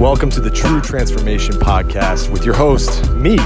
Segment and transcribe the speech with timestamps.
[0.00, 3.36] Welcome to the True Transformation Podcast with your host, me,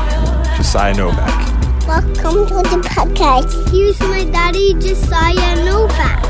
[0.56, 1.48] Josiah Novak.
[1.84, 3.72] Welcome to the podcast.
[3.72, 6.22] Here's my daddy, Josiah Novak.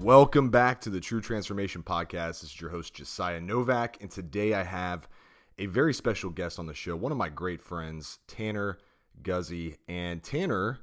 [0.00, 2.40] Welcome back to the True Transformation Podcast.
[2.40, 5.06] This is your host, Josiah Novak, and today I have
[5.56, 8.78] a very special guest on the show, one of my great friends, Tanner
[9.22, 9.76] Guzy.
[9.86, 10.80] And Tanner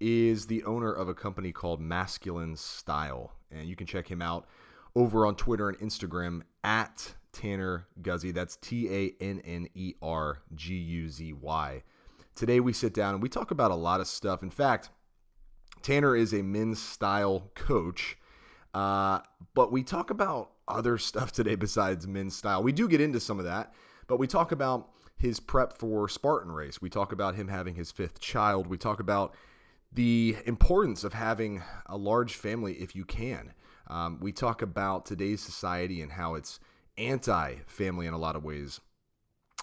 [0.00, 3.32] is the owner of a company called Masculine Style.
[3.50, 4.46] And you can check him out
[4.94, 8.32] over on Twitter and Instagram at Tanner Guzy.
[8.32, 11.82] That's T A N N E R G U Z Y.
[12.34, 14.42] Today we sit down and we talk about a lot of stuff.
[14.42, 14.90] In fact,
[15.82, 18.16] Tanner is a men's style coach
[18.74, 19.20] uh,
[19.54, 22.62] but we talk about other stuff today besides men's style.
[22.62, 23.72] We do get into some of that,
[24.06, 26.80] but we talk about his prep for Spartan race.
[26.80, 28.68] We talk about him having his fifth child.
[28.68, 29.34] We talk about
[29.92, 33.52] the importance of having a large family if you can.
[33.88, 36.60] Um, we talk about today's society and how it's
[36.98, 38.80] anti family in a lot of ways.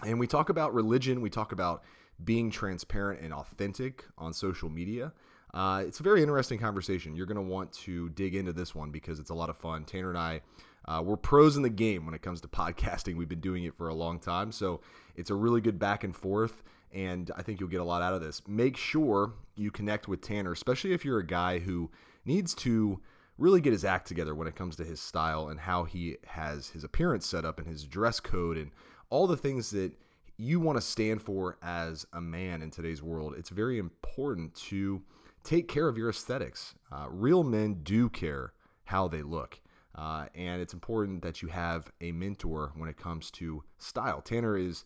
[0.05, 1.21] And we talk about religion.
[1.21, 1.83] We talk about
[2.23, 5.13] being transparent and authentic on social media.
[5.53, 7.15] Uh, it's a very interesting conversation.
[7.15, 9.85] You're going to want to dig into this one because it's a lot of fun.
[9.85, 10.41] Tanner and I,
[10.85, 13.15] uh, we're pros in the game when it comes to podcasting.
[13.15, 14.51] We've been doing it for a long time.
[14.51, 14.81] So
[15.15, 16.61] it's a really good back and forth.
[16.95, 18.41] And I think you'll get a lot out of this.
[18.47, 21.91] Make sure you connect with Tanner, especially if you're a guy who
[22.23, 23.01] needs to
[23.37, 26.69] really get his act together when it comes to his style and how he has
[26.69, 28.71] his appearance set up and his dress code and
[29.09, 29.91] all the things that
[30.37, 33.35] you want to stand for as a man in today's world.
[33.37, 35.01] It's very important to
[35.43, 36.75] take care of your aesthetics.
[36.91, 38.53] Uh, real men do care
[38.85, 39.59] how they look.
[39.95, 44.21] Uh, and it's important that you have a mentor when it comes to style.
[44.21, 44.83] Tanner is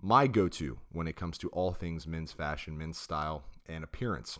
[0.00, 4.38] my go to when it comes to all things men's fashion, men's style, and appearance.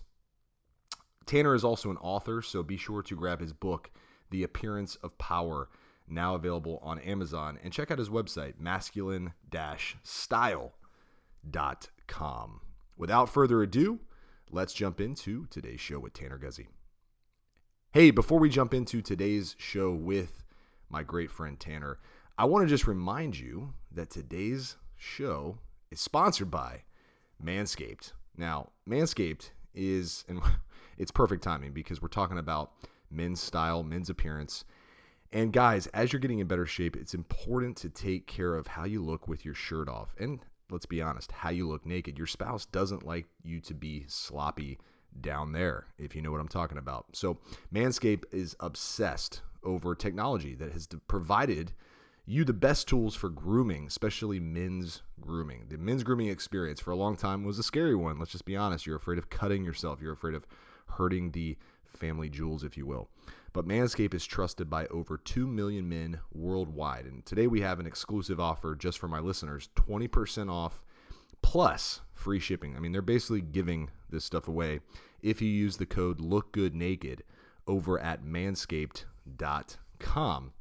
[1.25, 3.91] Tanner is also an author, so be sure to grab his book,
[4.31, 5.69] The Appearance of Power,
[6.09, 9.33] now available on Amazon, and check out his website, masculine
[10.05, 10.71] style.com.
[12.97, 14.01] Without further ado,
[14.51, 16.69] let's jump into today's show with Tanner Guzy.
[17.93, 20.45] Hey, before we jump into today's show with
[20.89, 21.99] my great friend Tanner,
[22.39, 25.59] I want to just remind you that today's show
[25.91, 26.83] is sponsored by
[27.43, 28.13] Manscaped.
[28.37, 30.41] Now, Manscaped is, and
[30.99, 32.73] it's perfect timing because we're talking about
[33.11, 34.65] men's style, men's appearance.
[35.33, 38.85] And guys, as you're getting in better shape, it's important to take care of how
[38.85, 40.15] you look with your shirt off.
[40.19, 40.41] And
[40.71, 42.19] let's be honest, how you look naked.
[42.19, 44.79] Your spouse doesn't like you to be sloppy
[45.21, 47.07] down there, if you know what I'm talking about.
[47.13, 47.39] So,
[47.73, 51.73] Manscaped is obsessed over technology that has provided
[52.27, 55.67] you the best tools for grooming, especially men's grooming.
[55.69, 58.19] The men's grooming experience for a long time was a scary one.
[58.19, 58.85] Let's just be honest.
[58.85, 60.45] You're afraid of cutting yourself, you're afraid of
[60.89, 61.57] hurting the
[61.87, 63.09] family jewels, if you will.
[63.53, 67.07] But Manscaped is trusted by over 2 million men worldwide.
[67.07, 70.83] And today we have an exclusive offer just for my listeners 20% off
[71.43, 72.77] plus free shipping.
[72.77, 74.81] I mean, they're basically giving this stuff away
[75.23, 77.21] if you use the code LOOKGOODNAKED
[77.67, 80.53] over at manscaped.com.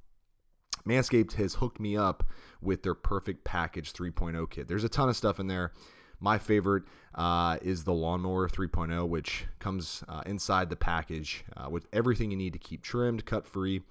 [0.88, 2.24] Manscaped has hooked me up
[2.62, 4.68] with their Perfect Package 3.0 kit.
[4.68, 5.72] There's a ton of stuff in there.
[6.20, 6.84] My favorite
[7.16, 12.38] uh, is the Lawnmower 3.0, which comes uh, inside the package uh, with everything you
[12.38, 13.82] need to keep trimmed, cut free,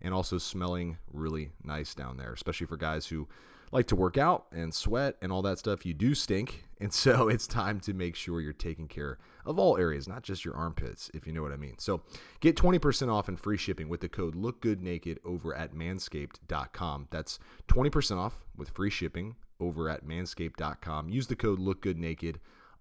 [0.00, 3.28] and also smelling really nice down there, especially for guys who
[3.72, 5.84] like to work out and sweat and all that stuff.
[5.84, 6.64] You do stink.
[6.80, 10.44] And so it's time to make sure you're taking care of all areas, not just
[10.44, 11.78] your armpits, if you know what I mean.
[11.78, 12.02] So
[12.40, 17.08] get 20% off and free shipping with the code LookGoodNaked over at manscaped.com.
[17.10, 21.08] That's 20% off with free shipping over at manscaped.com.
[21.08, 22.36] Use the code LookGoodNaked,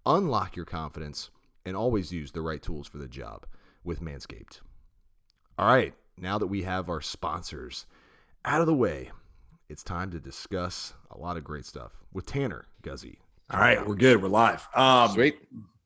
[0.06, 1.30] unlock your confidence,
[1.66, 3.46] and always use the right tools for the job
[3.84, 4.60] with Manscaped.
[5.58, 7.86] All right, now that we have our sponsors
[8.46, 9.12] out of the way,
[9.70, 13.23] it's time to discuss a lot of great stuff with Tanner Guzy.
[13.54, 14.20] All right, we're good.
[14.20, 14.68] We're live.
[14.74, 15.38] Um, Sweet.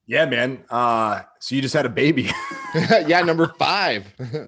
[0.06, 0.64] Yeah, man.
[0.70, 2.32] Uh, so you just had a baby.
[3.06, 4.06] yeah, number five.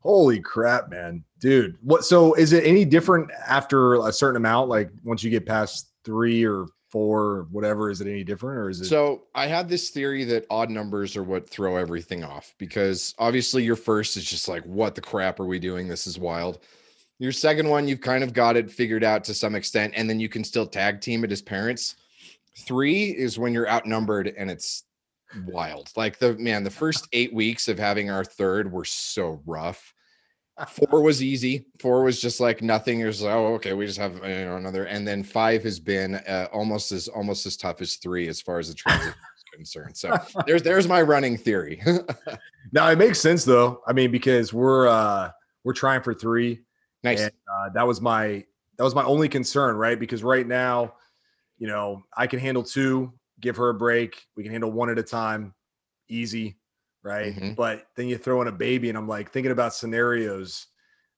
[0.00, 1.22] Holy crap, man.
[1.38, 1.78] Dude.
[1.80, 4.68] What so is it any different after a certain amount?
[4.68, 8.68] Like once you get past three or four or whatever, is it any different or
[8.68, 12.52] is it so I had this theory that odd numbers are what throw everything off
[12.58, 15.86] because obviously your first is just like, what the crap are we doing?
[15.86, 16.58] This is wild.
[17.20, 20.18] Your second one, you've kind of got it figured out to some extent, and then
[20.18, 21.94] you can still tag team it as parents.
[22.58, 24.84] Three is when you're outnumbered and it's
[25.46, 25.90] wild.
[25.96, 29.92] Like the man, the first eight weeks of having our third were so rough.
[30.68, 31.66] Four was easy.
[31.80, 33.00] Four was just like nothing.
[33.00, 34.84] It was like, oh, okay, we just have you know, another.
[34.84, 38.60] And then five has been uh, almost as almost as tough as three as far
[38.60, 39.96] as the transition is concerned.
[39.96, 40.16] So
[40.46, 41.82] there's there's my running theory.
[42.72, 43.80] now it makes sense though.
[43.86, 45.30] I mean, because we're uh
[45.64, 46.60] we're trying for three.
[47.02, 47.20] Nice.
[47.20, 48.44] And, uh, that was my
[48.76, 49.98] that was my only concern, right?
[49.98, 50.94] Because right now,
[51.64, 54.22] you know, I can handle two, give her a break.
[54.36, 55.54] We can handle one at a time,
[56.10, 56.58] easy,
[57.02, 57.34] right?
[57.34, 57.56] Mhm.
[57.56, 60.66] But then you throw in a baby, and I'm like thinking about scenarios.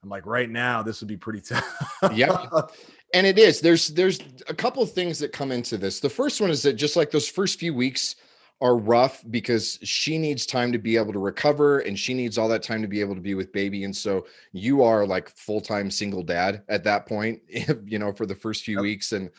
[0.04, 1.98] I'm like, right now, this would be pretty tough.
[2.14, 2.70] Yep.
[3.12, 6.40] and it is there's there's a couple of things that come into this the first
[6.40, 8.14] one is that just like those first few weeks
[8.60, 12.48] are rough because she needs time to be able to recover and she needs all
[12.48, 15.90] that time to be able to be with baby and so you are like full-time
[15.90, 17.40] single dad at that point
[17.86, 18.82] you know for the first few Yep.
[18.82, 19.30] weeks and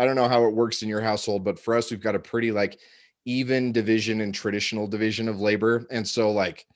[0.00, 2.18] i don't know how it works in your household but for us we've got a
[2.20, 2.78] pretty like
[3.26, 5.86] even division and traditional division of labor.
[5.90, 6.66] And so like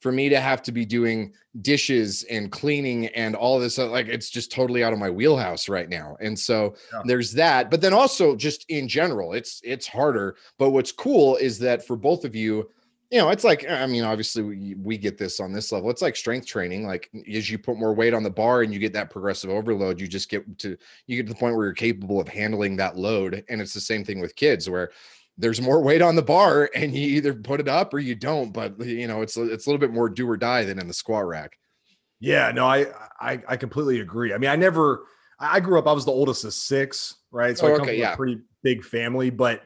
[0.00, 4.08] for me to have to be doing dishes and cleaning and all this uh, like
[4.08, 6.16] it's just totally out of my wheelhouse right now.
[6.20, 7.02] And so Yeah.
[7.06, 7.70] there's that.
[7.70, 10.36] But then also just in general it's it's harder.
[10.58, 12.68] But what's cool is that for both of you
[13.12, 16.02] you know it's like i mean obviously we, we get this on this level it's
[16.02, 18.94] like strength training like as you put more weight on the bar and you get
[18.94, 20.76] that progressive overload you just get to
[21.06, 23.80] you get to the point where you're capable of handling that load and it's the
[23.80, 24.90] same thing with kids where
[25.38, 28.52] there's more weight on the bar and you either put it up or you don't
[28.52, 30.94] but you know it's it's a little bit more do or die than in the
[30.94, 31.58] squat rack
[32.20, 32.86] Yeah, no, I,
[33.20, 34.32] I I completely agree.
[34.32, 35.06] I mean, I never
[35.40, 37.58] I grew up, I was the oldest of six, right?
[37.58, 38.12] So Oh, I come okay, from yeah.
[38.12, 39.62] a pretty big family, but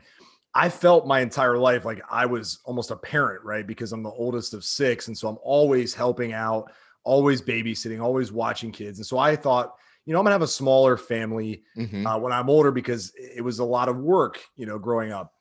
[0.56, 3.66] I felt my entire life like I was almost a parent, right?
[3.66, 5.08] Because I'm the oldest of six.
[5.08, 6.72] And so I'm always helping out,
[7.04, 8.98] always babysitting, always watching kids.
[8.98, 9.74] And so I thought,
[10.06, 12.06] you know, I'm gonna have a smaller family Mhm.
[12.06, 15.34] uh, when I'm older because it was a lot of work, you know, growing up.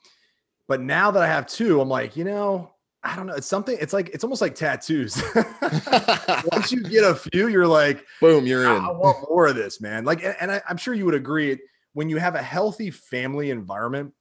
[0.67, 2.71] But now that I have two, I'm like, you know,
[3.01, 3.35] I don't know.
[3.35, 5.15] It's something, it's like, it's almost like tattoos.
[6.51, 9.79] Once you get a few, you're like, boom you're in I want more of this,
[9.79, 10.03] man.
[10.03, 11.57] Like, and, I, I'm sure you would agree.
[11.93, 14.11] When you have a healthy family environment,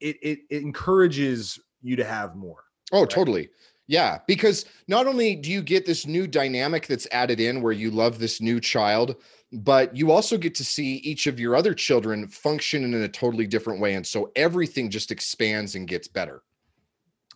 [0.00, 2.64] it, it it encourages you to have more.
[2.92, 3.50] Oh, totally.
[3.86, 7.90] Yeah, because not only do you get this new dynamic that's added in where you
[7.90, 9.16] love this new child,
[9.52, 13.46] but you also get to see each of your other children function in a totally
[13.46, 13.94] different way.
[13.94, 16.42] And so everything just expands and gets better.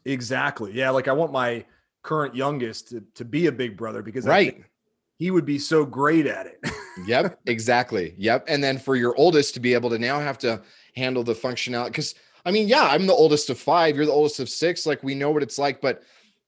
[0.04, 0.72] Exactly.
[0.72, 0.90] Yeah.
[0.90, 1.64] Like I want my
[2.02, 4.54] current youngest to, to be a big brother because I Right.
[4.54, 4.64] think
[5.18, 6.58] he would be so great at it.
[7.06, 8.14] Yep, exactly.
[8.18, 8.44] Yep.
[8.48, 10.60] And then for your oldest to be able to now have to
[10.96, 14.40] handle the functionality, because I mean, yeah, I'm the oldest of five, you're the oldest
[14.40, 14.86] of six.
[14.86, 16.02] Like we know what it's like, but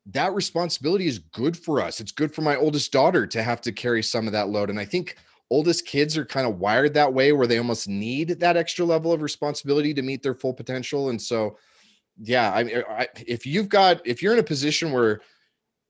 [0.06, 2.00] that responsibility is good for us.
[2.00, 4.70] It's good for my oldest daughter to have to carry some of that load.
[4.70, 5.16] And I think
[5.50, 9.12] oldest kids are kind of wired that way where they almost need that extra level
[9.12, 11.10] of responsibility to meet their full potential.
[11.10, 11.58] And so,
[12.20, 15.20] yeah, I, mean, I if you've got if you're in a position where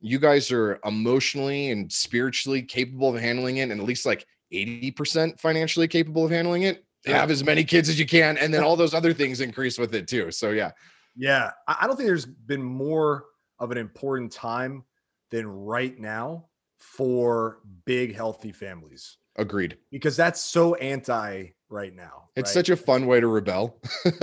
[0.01, 5.41] you guys are emotionally and spiritually capable of handling it, and at least like 80%
[5.41, 6.84] financially capable of handling it.
[7.13, 9.95] Have as many kids as you can, and then all those other things increase with
[9.95, 10.31] it too.
[10.31, 10.71] So yeah,
[11.17, 11.51] yeah.
[11.69, 13.27] I, don't think there's been more
[13.59, 14.85] of an important time
[15.31, 16.47] than right now
[16.79, 19.79] for big, healthy families agreed.
[19.91, 22.29] because that's so anti right now.
[22.37, 22.55] It's right?
[22.55, 23.81] such a fun way to rebel.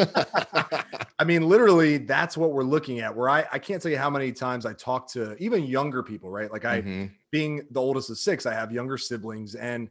[1.20, 3.16] I mean, literally, that's what we're looking at.
[3.16, 6.30] Where I, I can't tell you how many times I talk to even younger people,
[6.30, 6.52] right?
[6.52, 7.12] Like I, Mhm.
[7.32, 9.90] being the oldest of six, I have younger siblings, and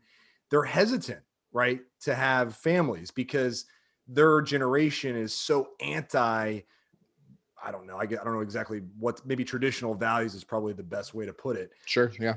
[0.50, 1.20] they're hesitant,
[1.52, 3.66] right, to have families because
[4.08, 6.60] their generation is so anti.
[7.62, 7.96] I don't know.
[7.96, 9.24] I, I don't know exactly what.
[9.26, 11.70] Maybe traditional values is probably the best way to put it.
[11.84, 12.12] Sure.
[12.18, 12.36] Yeah.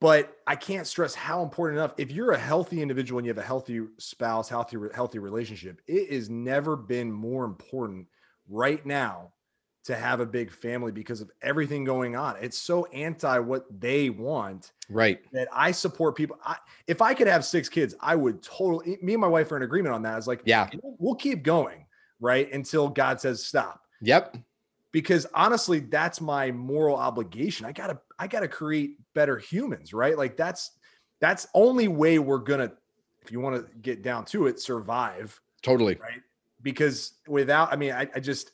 [0.00, 1.94] But I can't stress how important enough.
[1.96, 6.12] If you're a healthy individual and you have a healthy spouse, healthy healthy relationship, it
[6.12, 8.08] has never been more important
[8.48, 9.32] right now
[9.84, 12.36] to have a big family because of everything going on.
[12.40, 15.20] It's so anti what they want Right.
[15.32, 16.38] that I support people.
[16.44, 18.98] I, if I could have six kids, I would totally.
[19.02, 20.16] Me and my wife are in agreement on that.
[20.18, 20.68] It's like, Yeah.
[20.82, 21.86] we'll- keep going,
[22.20, 24.36] right, until God says stop Yep.
[24.92, 30.36] because honestly that's my moral obligation i gotta i gotta create better humans right like
[30.36, 30.72] that's
[31.20, 32.72] that's only way we're gonna
[33.22, 35.94] if you want to get down to it survive Totally.
[36.02, 36.20] right
[36.62, 38.50] because without i mean I, I just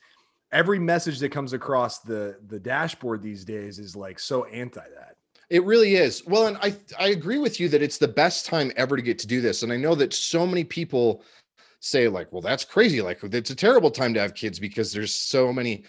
[0.53, 5.17] every message that comes across the the dashboard these days is like so anti that
[5.51, 6.25] It really is.
[6.27, 9.19] Well, and I I agree with you that it's the best time ever to get
[9.21, 9.63] to do this.
[9.63, 11.23] And I know that so many people
[11.81, 13.01] say like, well, that's crazy.
[13.01, 15.85] Like it's a terrible time to have kids because there's so many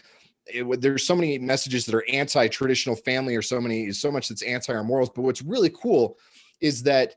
[0.45, 4.43] it, there's so many messages that are anti-traditional family or so many so much that's
[4.43, 5.09] anti our morals.
[5.09, 6.17] But what's really cool
[6.61, 7.15] is that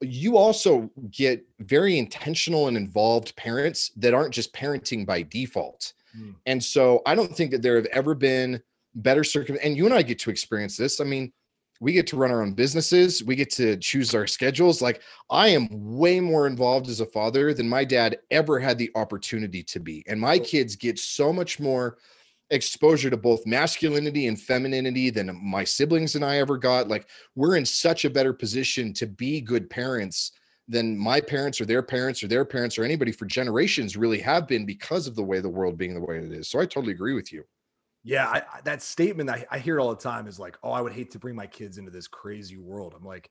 [0.00, 5.92] you also get very intentional and involved parents that aren't just parenting by default.
[6.18, 6.34] Mm.
[6.46, 8.62] And so I don't think that there have ever been
[8.94, 11.00] better circum and you and I get to experience this.
[11.00, 11.32] I mean,
[11.80, 14.82] we get to run our own businesses, we get to choose our schedules.
[14.82, 18.90] Like I am way more involved as a father than my dad ever had the
[18.94, 20.04] opportunity to be.
[20.06, 21.96] And my kids get so much more
[22.50, 26.88] exposure to both masculinity and femininity than my siblings and I ever got.
[26.88, 30.32] Like we're in such a better position to be good parents
[30.70, 34.46] than my parents or their parents or their parents or anybody for generations really have
[34.46, 36.48] been because of the way the world being the way it is.
[36.48, 37.44] So I totally agree with you.
[38.04, 40.92] Yeah, I, that statement I, I hear all the time is like, "Oh, I would
[40.92, 43.28] hate to bring my kids into this crazy world." I'm like,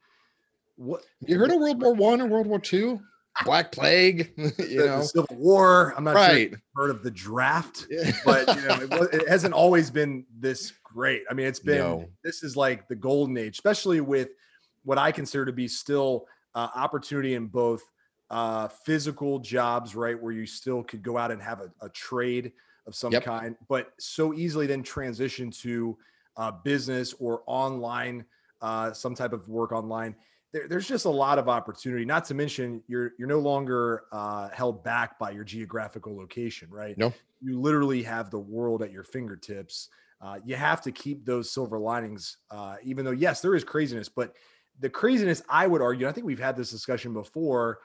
[0.75, 1.01] "What?
[1.25, 3.01] You heard of World War One or World War Two?
[3.45, 5.93] Black Plague, you the, know, the Civil War.
[5.97, 6.51] I'm not right?
[6.51, 8.11] you've heard of the draft, Yeah.
[8.25, 11.23] but you know, it, was, it hasn't always been this great.
[11.29, 12.05] I mean, it's been No.
[12.23, 14.29] this is like the golden age, especially with
[14.83, 16.25] what I consider to be still
[16.55, 17.83] uh, opportunity in both
[18.29, 22.53] uh, physical jobs, right, where you still could go out and have a, a trade
[22.85, 23.23] of some Yep.
[23.23, 25.97] kind, but so easily then transition to
[26.37, 28.25] uh, business or online,
[28.61, 30.15] uh, some type of work online.
[30.51, 32.05] There, there's just a lot of opportunity.
[32.05, 36.97] Not to mention, you're you're no longer uh, held back by your geographical location, right?
[36.97, 37.13] No.
[37.41, 39.89] you literally have the world at your fingertips.
[40.21, 44.09] Uh, you have to keep those silver linings, uh, even though yes, there is craziness,
[44.09, 44.35] but
[44.79, 47.79] the craziness, I would argue, and I think we've had this discussion before.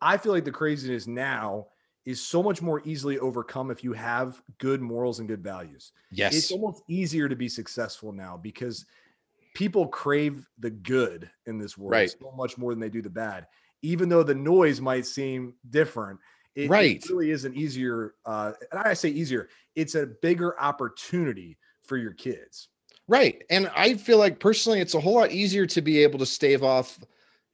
[0.00, 1.68] I feel like the craziness now
[2.04, 5.92] is so much more easily overcome if you have good morals and good values.
[6.10, 8.86] Yes, It's almost easier to be successful now because
[9.54, 12.10] people crave the good in this world Right.
[12.10, 13.46] so much more than they do the bad.
[13.82, 16.18] Even though the noise might seem different,
[16.54, 16.70] it,
[17.04, 21.96] it really is an easier, uh, and I say easier, it's a bigger opportunity for
[21.96, 22.68] your kids.
[23.08, 23.42] Right.
[23.50, 26.62] And I feel like personally, it's a whole lot easier to be able to stave
[26.62, 26.98] off,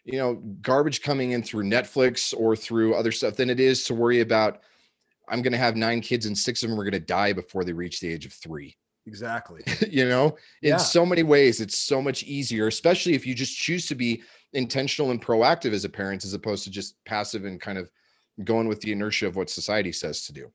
[0.05, 3.95] you know, garbage coming in through Netflix or through other stuff than it is to
[3.95, 4.61] worry about.
[5.29, 7.65] I'm going to have nine kids and six of them are going to die before
[7.65, 8.77] they reach the age of three.
[9.07, 9.63] Exactly.
[9.91, 10.77] you know, in Yeah.
[10.77, 15.11] so many ways, it's so much easier, especially if you just choose to be intentional
[15.11, 17.91] and proactive as a parent, as opposed to just passive and kind of
[18.45, 20.53] going with the inertia of what society says to do.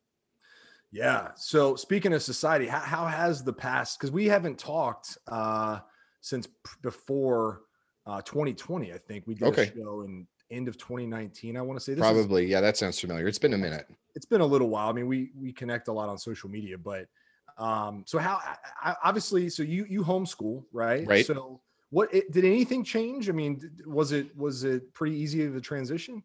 [0.93, 1.31] Yeah.
[1.35, 3.99] So speaking of society, how, how has the past?
[3.99, 5.79] Because we haven't talked uh,
[6.21, 6.47] since
[6.83, 7.61] before
[8.05, 8.93] uh, 2020.
[8.93, 9.63] I think we did Okay.
[9.63, 11.57] a show in end of 2019.
[11.57, 12.45] I want to say this is, Probably.
[12.45, 13.27] yeah, that sounds familiar.
[13.27, 13.87] It's been a minute.
[14.15, 14.87] it's been a little while.
[14.89, 17.07] I mean, we we connect a lot on social media, but
[17.57, 18.35] um, so how?
[18.43, 21.07] I, I- obviously, so you you homeschool, right?
[21.07, 21.25] Right.
[21.25, 23.29] So what it, did anything change?
[23.29, 26.23] I mean, was it was it pretty easy of a transition?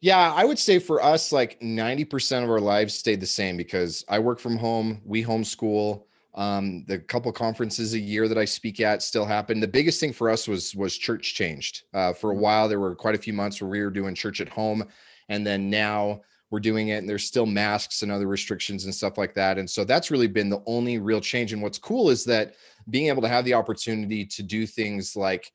[0.00, 4.04] Yeah, I would say for us, like 90% of our lives stayed the same because
[4.08, 6.04] I work from home, we homeschool.
[6.34, 9.60] Um, the couple conferences a year that I speak at still happen.
[9.60, 11.82] The biggest thing for us was was church changed.
[11.92, 14.40] Uh, for a while, there were quite a few months where we were doing church
[14.40, 14.84] at home,
[15.28, 19.18] and then now we're doing it, and there's still masks and other restrictions and stuff
[19.18, 19.58] like that.
[19.58, 21.52] And so that's really been the only real change.
[21.52, 22.54] And what's cool is that
[22.88, 25.52] being able to have the opportunity to do things like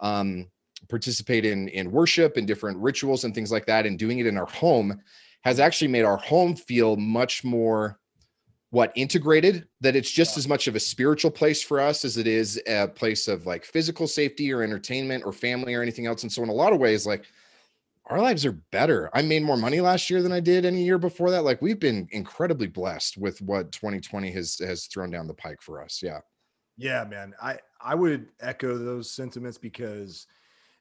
[0.00, 0.48] um,
[0.88, 4.36] participate in in worship and different rituals and things like that and doing it in
[4.36, 5.00] our home
[5.42, 8.00] has actually made our home feel much more
[8.70, 12.26] what integrated that it's just as much of a spiritual place for us as it
[12.26, 16.22] is a place of like physical safety or entertainment or family or anything else.
[16.22, 17.24] And so in a lot of ways like
[18.06, 19.10] our lives are better.
[19.12, 21.44] I made more money last year than i did any year before that.
[21.44, 25.82] Like we've been incredibly blessed with what 2020 has has thrown down the pike for
[25.82, 26.00] us.
[26.02, 26.20] Yeah.
[26.76, 27.34] Yeah, man.
[27.42, 30.26] I I would echo those sentiments because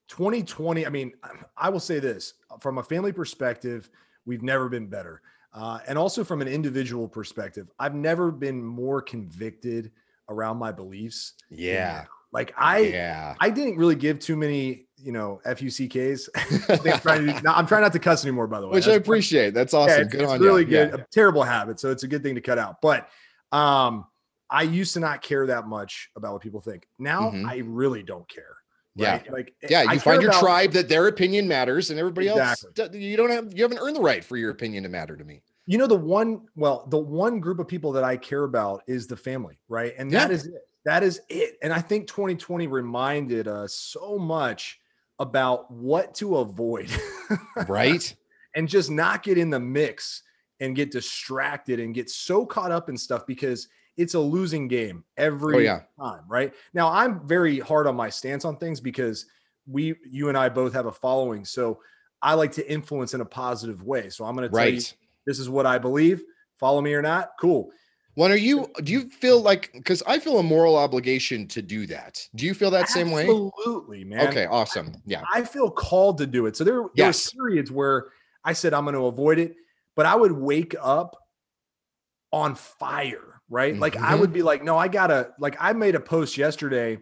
[0.09, 0.85] 2020.
[0.85, 1.13] I mean,
[1.57, 3.89] I will say this from a family perspective,
[4.25, 5.21] we've never been better,
[5.53, 9.91] uh, and also from an individual perspective, I've never been more convicted
[10.29, 11.33] around my beliefs.
[11.49, 12.05] yeah.
[12.31, 16.29] Like I, yeah I didn't really give too many, you know, fucks.
[16.35, 17.41] I I'm trying to.
[17.57, 18.45] I'm trying not to cuss anymore.
[18.45, 20.61] By the way, which i That's- appreciate that's yeah, awesome it's, good it's on really
[20.61, 20.89] you good.
[20.91, 21.01] Yeah.
[21.01, 22.81] A terrible habit, so it's a good thing to cut out.
[22.83, 23.09] But
[23.51, 24.05] um,
[24.47, 26.87] I used to not care that much about what people think.
[26.99, 27.47] Now Mhm.
[27.49, 28.57] I really don't care.
[28.95, 29.21] Yeah.
[29.31, 32.27] Like eh, Yeah, you care find your about- tribe that their opinion matters, and everybody
[32.27, 32.71] Exactly.
[32.83, 35.23] else you don't have you haven't earned the right for your opinion to matter to
[35.23, 35.41] me.
[35.65, 39.05] You know, the one, well, the one group of people that I care about is
[39.05, 39.93] the family, right?
[39.97, 40.35] And that Yeah.
[40.35, 40.53] is it.
[40.85, 41.57] That is it.
[41.61, 44.79] And I think 2020 reminded us so much
[45.19, 46.89] about what to avoid.
[47.67, 48.15] Right?
[48.55, 50.23] and just not get in the mix
[50.59, 53.67] and get distracted and get so caught up in stuff because
[53.99, 55.81] it's a losing game every Oh, yeah.
[55.99, 56.53] time, right?
[56.73, 59.25] Now I'm very hard on my stance on things because
[59.67, 61.43] we you and I both have a following.
[61.45, 61.81] So
[62.21, 64.09] I like to influence in a positive way.
[64.09, 64.81] So I'm going to tell you
[65.27, 66.23] this is what I believe.
[66.59, 67.31] Follow me or not.
[67.39, 67.71] Cool.
[68.15, 71.85] When are you do you feel like because I feel a moral obligation to do
[71.87, 72.25] that?
[72.35, 73.21] Do you feel that same way?
[73.23, 74.27] Absolutely, man.
[74.29, 74.95] Okay, awesome.
[75.05, 75.23] Yeah.
[75.33, 76.55] I feel called to do it.
[76.57, 77.33] So there, there Yes.
[77.35, 78.07] were periods where
[78.43, 79.55] I said I'm going to avoid it,
[79.95, 81.15] but I would wake up
[82.31, 83.75] on fire, right?
[83.77, 84.19] Like I Mhm.
[84.21, 85.33] would be like, no, I gotta.
[85.39, 86.99] Like I made a post yesterday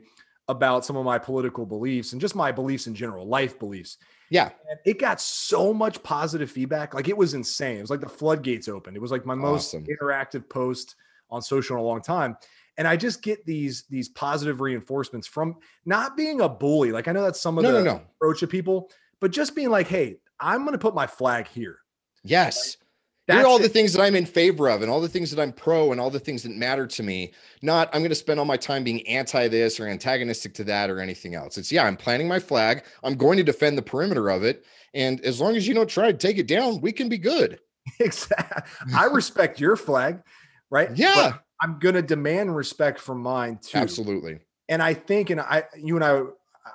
[0.47, 3.97] about some of my political beliefs and just my beliefs in general, life beliefs.
[4.29, 4.49] Yeah.
[4.69, 6.93] And it got so much positive feedback.
[6.93, 7.77] Like it was insane.
[7.77, 8.95] It was like the floodgates opened.
[8.95, 9.85] It was like my most Awesome.
[9.85, 10.95] interactive post
[11.29, 12.37] on social in a long time.
[12.77, 16.91] And I just get these these positive reinforcements from not being a bully.
[16.93, 18.01] Like I know that's some of No, the no, no.
[18.15, 18.89] approach of people,
[19.19, 21.79] but just being like, hey, I'm gonna put my flag here.
[22.23, 22.77] Yes.
[22.77, 22.86] Here
[23.27, 25.41] That's are all the things that I'm in favor of and all the things that
[25.41, 27.33] I'm pro and all the things that matter to me.
[27.61, 30.89] Not I'm going to spend all my time being anti this or antagonistic to that
[30.89, 31.57] or anything else.
[31.57, 32.83] It's yeah, I'm planting my flag.
[33.03, 34.65] I'm going to defend the perimeter of it.
[34.93, 37.59] And as long as you don't try to take it down, we can be good.
[37.99, 38.93] exactly.
[38.95, 40.21] I respect your flag,
[40.69, 40.89] right?
[40.89, 43.77] But Yeah, I'm gonna demand respect from mine too.
[43.77, 44.39] absolutely.
[44.69, 46.21] And I think, and I, you and I,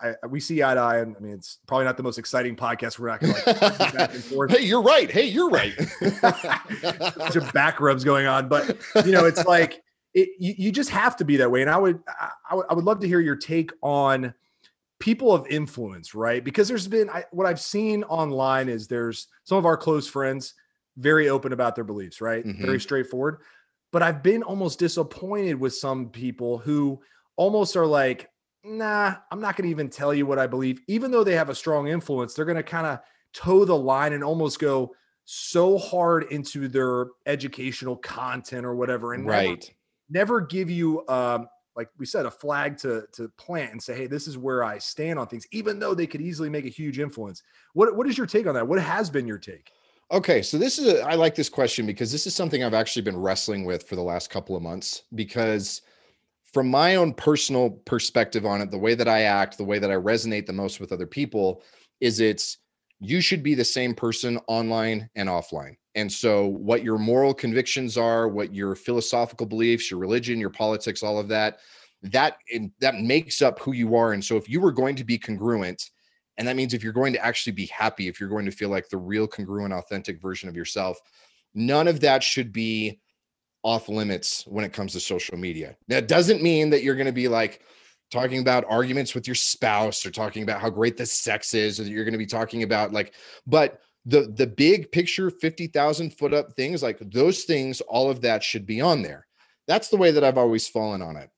[0.02, 0.98] I, we see eye to eye.
[0.98, 2.98] And I mean, it's probably not the most exciting podcast.
[2.98, 3.44] We're not gonna like
[3.94, 4.50] back and forth.
[4.50, 5.10] hey, you're right.
[5.10, 5.74] Hey, you're right.
[7.16, 9.82] bunch of back rubs going on, but you know, it's like
[10.14, 11.62] it, you, you just have to be that way.
[11.62, 14.34] And I would, I, I would, I would love to hear your take on
[14.98, 16.44] people of influence, right?
[16.44, 20.54] Because there's been I, what I've seen online is there's some of our close friends
[20.96, 22.44] very open about their beliefs, right?
[22.44, 22.64] Mm-hmm.
[22.64, 23.38] Very straightforward.
[23.90, 27.00] But I've been almost disappointed with some people who
[27.36, 28.30] almost are like,
[28.64, 30.80] nah, I'm not going to even tell you what I believe.
[30.88, 33.00] Even though they have a strong influence, they're going to kind of
[33.32, 39.14] toe the line and almost go so hard into their educational content or whatever.
[39.14, 39.74] And never- right.
[40.10, 44.06] never give you um like we said a flag to to plant and say hey
[44.06, 46.98] this is where i stand on things even though they could easily make a huge
[46.98, 47.42] influence
[47.72, 49.70] what what is your take on that what has been your take
[50.12, 53.00] Okay, so this is a, I like this question because this is something I've actually
[53.00, 55.80] been wrestling with for the last couple of months because
[56.52, 59.90] from my own personal perspective on it, the way that I act, the way that
[59.90, 61.62] I resonate the most with other people
[62.00, 62.58] is it's
[63.00, 65.76] you should be the same person online and offline.
[65.94, 71.02] And so what your moral convictions are, what your philosophical beliefs, your religion, your politics,
[71.02, 71.58] all of that,
[72.02, 72.38] that
[72.80, 74.12] that makes up who you are.
[74.12, 75.90] And so if you were going to be congruent,
[76.38, 78.70] and that means if you're going to actually be happy, if you're going to feel
[78.70, 80.98] like the real congruent, authentic version of yourself,
[81.54, 83.00] none of that should be
[83.62, 85.76] off limits when it comes to social media.
[85.88, 87.60] That doesn't mean that you're going to be like
[88.10, 91.84] talking about arguments with your spouse or talking about how great the sex is, or
[91.84, 93.14] that you're going to be talking about like,
[93.46, 98.42] but the the big picture 50,000 foot up things like those things all of that
[98.42, 99.26] should be on there.
[99.68, 101.30] That's the way that I've always fallen on it.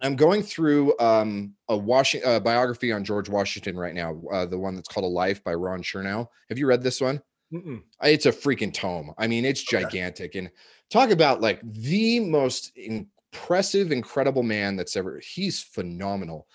[0.00, 4.74] I'm going through um, a Washington biography on George Washington right now, uh, the one
[4.74, 6.26] that's called A Life by Ron Chernow.
[6.48, 7.22] Have you read this one?
[7.52, 7.82] Mm-mm.
[8.02, 9.12] It's a freaking tome.
[9.18, 9.82] I mean, it's Okay.
[9.82, 10.34] gigantic.
[10.34, 10.50] And
[10.90, 15.20] talk about like the most impressive, incredible man that's ever.
[15.20, 16.48] He's phenomenal.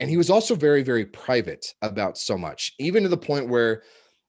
[0.00, 3.82] And he was also very, very private about so much, even to the point where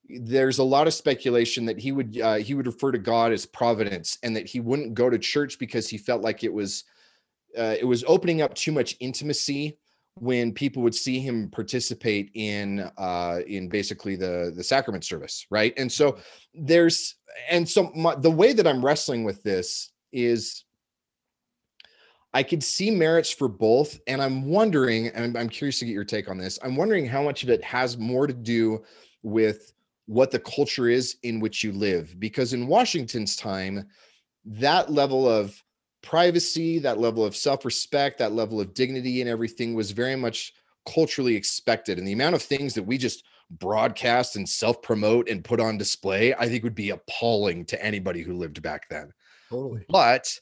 [0.08, 3.46] there's a lot of speculation that he would uh, he would refer to God as
[3.46, 6.84] providence and that he wouldn't go to church because he felt like it was
[7.58, 9.78] uh, it was opening up too much intimacy
[10.20, 15.74] when people would see him participate in uh in basically the the sacrament service right?
[15.78, 16.18] And so
[16.54, 17.16] there's
[17.50, 20.66] and so my, the way that i'm wrestling with this is
[22.34, 25.94] i could see merits for both and i'm wondering and I'm, I'm curious to get
[25.94, 28.84] your take on this i'm wondering how much of it has more to do
[29.22, 29.74] with
[30.06, 33.88] what the culture is in which you live because in washington's time
[34.46, 35.62] that level of
[36.04, 40.54] privacy, that level of self respect, that level of dignity and everything was very much
[40.86, 41.98] culturally expected.
[41.98, 45.78] And the amount of things that we just broadcast and self promote and put on
[45.78, 49.12] display, I think would be appalling to anybody who lived back then.
[49.50, 50.40] totally But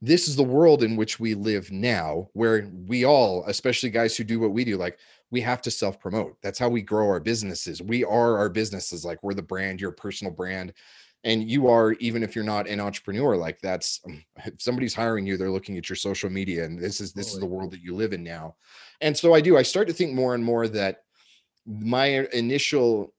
[0.00, 4.22] this is the world in which we live now, where we all, especially guys who
[4.22, 4.98] do what we do, like
[5.30, 6.36] we have to self promote.
[6.42, 7.82] That's how we grow our businesses.
[7.82, 9.04] We are our businesses.
[9.04, 10.72] Like we're the brand, your personal brand
[11.24, 15.26] and you are even if you're not an entrepreneur like that's um, if somebody's hiring
[15.26, 17.82] you they're looking at your social media and this is this is the world that
[17.82, 18.56] you live in now.
[19.00, 21.02] And so i do i start to think more and more that
[21.66, 23.12] my initial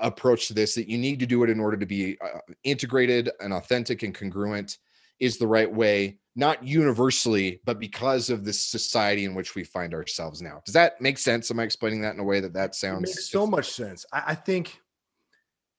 [0.00, 3.30] approach to this that you need to do it in order to be uh, integrated
[3.40, 4.78] and authentic and congruent
[5.20, 9.94] is the right way not universally but because of this society in which we find
[9.94, 10.60] ourselves now.
[10.64, 11.50] Does that make sense?
[11.50, 14.04] Am i explaining that in a way that that it sounds makes so much sense.
[14.12, 14.80] I, I think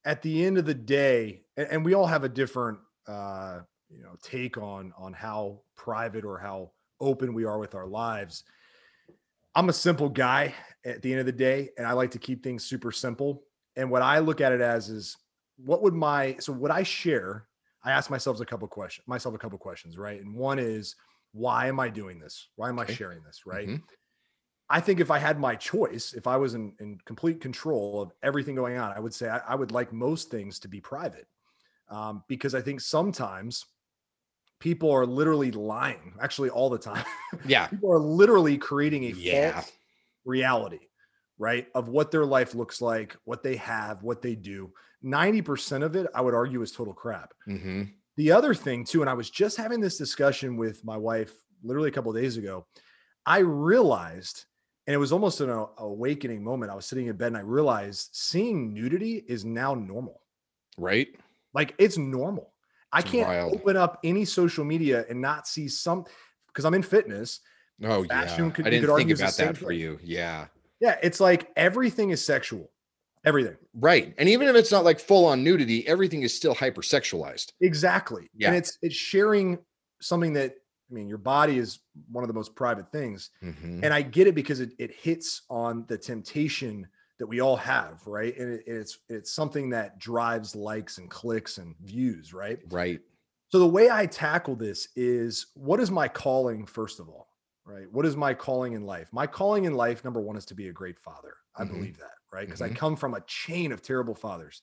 [0.05, 4.01] at the end of the day and, and we all have a different uh you
[4.01, 8.43] know take on on how private or how open we are with our lives.
[9.53, 10.53] I'm a simple guy
[10.85, 13.43] at the end of the day and i like to keep things super simple.
[13.75, 15.17] And what i look at it as is
[15.57, 17.47] what would my so what i share
[17.83, 20.21] i ask myself a couple questions myself a couple questions right?
[20.21, 20.95] And one is
[21.33, 22.47] why am i doing this?
[22.55, 23.45] Why am i sharing this?
[23.45, 23.67] Right?
[23.67, 23.81] Mhm.
[24.69, 28.11] I think if I had my choice, if I was in, in complete control of
[28.23, 31.27] everything going on, I would say I, I would like most things to be private.
[31.89, 33.63] Um, because I think sometimes
[34.59, 37.05] people are literally lying, actually, all the time.
[37.47, 39.51] yeah people are literally creating a Yeah.
[39.53, 39.71] false
[40.25, 40.87] reality,
[41.37, 41.67] right?
[41.75, 44.73] Of what their life looks like, what they have, what they do.
[45.03, 47.33] 90% of it, I would argue, is total crap.
[47.45, 47.83] hmm
[48.17, 51.89] the other thing too, and I was just having this discussion with my wife literally
[51.89, 52.65] a couple of days ago.
[53.25, 54.45] I realized,
[54.87, 56.71] and it was almost an awakening moment.
[56.71, 60.21] I was sitting in bed and I realized seeing nudity is now normal.
[60.77, 61.07] Right?
[61.53, 62.51] Like it's normal.
[62.91, 63.53] I It's can't wild.
[63.55, 66.05] open up any social media and not see some
[66.47, 67.39] because I'm in fitness.
[67.83, 68.51] Oh Fashion yeah.
[68.51, 69.79] could- I didn't think about that for thing.
[69.79, 69.99] you.
[70.03, 70.47] Yeah.
[70.79, 72.69] Yeah, it's like everything is sexual.
[73.25, 73.57] Everything.
[73.73, 74.13] Right.
[74.19, 77.53] And even if it's not like full on nudity, everything is still hypersexualized.
[77.59, 78.29] Exactly.
[78.35, 78.49] Yeah.
[78.49, 79.57] And it's it's sharing
[80.01, 80.55] something that
[80.89, 81.79] I mean, your body is
[82.11, 83.31] one of the most private things.
[83.41, 83.83] Mhm.
[83.83, 88.05] And I get it because it, it hits on the temptation that we all have,
[88.05, 88.37] right?
[88.37, 92.59] And it, it's it's something that drives likes and clicks and views, right?
[92.71, 92.99] Right.
[93.49, 97.29] So the way I tackle this is what is my calling first of all,
[97.63, 97.89] right?
[97.91, 99.11] What is my calling in life?
[99.13, 101.35] My calling in life number 1 is to be a great father.
[101.55, 101.69] I Mhm.
[101.69, 102.45] believe that, right?
[102.45, 102.75] Because I Mhm.
[102.75, 104.61] come from a chain of terrible fathers.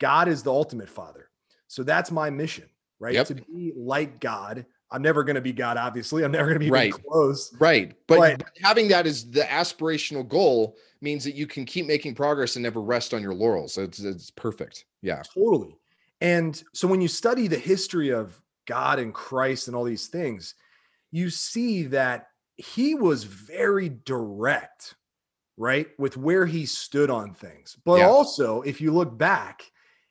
[0.00, 1.30] God is the ultimate father.
[1.68, 3.14] So that's my mission, right?
[3.14, 3.26] Yep.
[3.28, 4.66] To be like God.
[4.90, 6.24] I'm never going to be God obviously.
[6.24, 6.92] I'm never going to be Right.
[6.92, 7.52] close.
[7.58, 7.94] Right.
[8.06, 12.14] But, But- but having that as the aspirational goal means that you can keep making
[12.14, 13.74] progress and never rest on your laurels.
[13.74, 14.84] So it's, it's perfect.
[15.02, 15.22] Yeah.
[15.34, 15.76] Totally.
[16.20, 20.54] And so when you study the history of God and Christ and all these things,
[21.10, 24.94] you see that he was very direct,
[25.58, 25.88] right?
[25.98, 27.76] With where he stood on things.
[27.84, 28.08] But Yeah.
[28.08, 29.62] also, if you look back,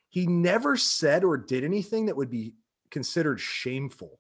[0.10, 2.54] he never said or did anything that would be
[2.92, 4.20] considered shameful,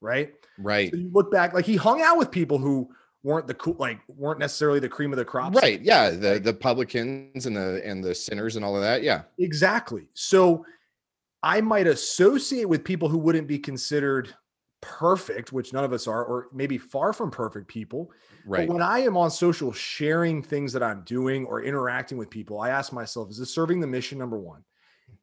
[0.00, 0.32] right?
[0.58, 0.90] Right.
[0.90, 2.90] So you look back, like he hung out with people who
[3.22, 5.54] weren't the cool, like weren't necessarily the cream of the crop.
[5.54, 5.80] Right.
[5.80, 6.10] Yeah.
[6.10, 9.02] The the publicans and the and the sinners and all of that.
[9.02, 9.22] Yeah.
[9.38, 10.08] Exactly.
[10.14, 10.64] So
[11.42, 14.34] I might associate with people who wouldn't be considered
[14.82, 18.10] perfect, which none of us are, or maybe far from perfect people.
[18.46, 18.66] Right.
[18.66, 22.60] But when I am on social sharing things that I'm doing or interacting with people,
[22.60, 24.18] I ask myself, is this serving the mission?
[24.18, 24.64] Number one.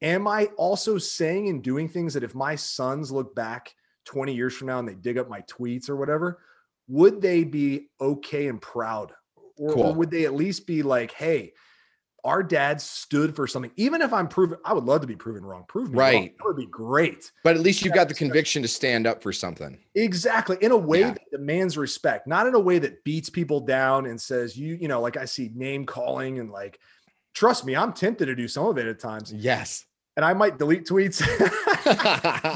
[0.02, 3.74] Am I also saying and doing things that if my sons look back
[4.08, 6.40] 20 years from now and they dig up my tweets or whatever,
[6.88, 9.12] would they be okay and proud?
[9.58, 11.54] Or, or would they at least be like, hey,
[12.24, 15.46] our dad stood for something, even if I'm proven, I would love to be proven
[15.46, 15.66] wrong.
[15.68, 16.14] Prove me wrong.
[16.14, 16.38] Right.
[16.38, 17.32] That would be great.
[17.44, 19.80] But at least you've got the conviction to stand up for something.
[19.96, 20.58] Exactly.
[20.62, 21.12] In a way Yeah.
[21.12, 24.88] that demands respect, not in a way that beats people down and says, you, you
[24.88, 26.80] know, like I see name calling and like,
[27.34, 29.32] trust me, I'm tempted to do some of it at times.
[29.34, 29.86] Yes.
[30.18, 31.22] And I might delete tweets.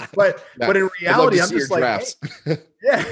[0.16, 1.84] but but in reality, I'm just like,
[2.46, 3.04] hey, yeah.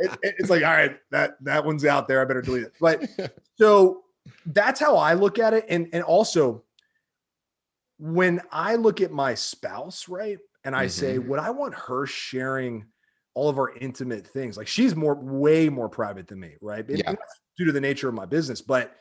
[0.00, 2.20] It- it- it's like, all right, that that one's out there.
[2.20, 2.72] I better delete it.
[2.80, 3.06] But
[3.58, 4.04] so
[4.46, 5.66] that's how I look at it.
[5.68, 6.64] And and also
[7.98, 10.38] when I look at my spouse, right?
[10.64, 11.26] And I say, Mhm.
[11.26, 12.86] would I want her sharing
[13.34, 14.56] all of our intimate things?
[14.56, 16.88] Like she's more way more private than me, right?
[16.88, 17.14] And Yeah.
[17.58, 18.62] due to the nature of my business.
[18.62, 18.96] But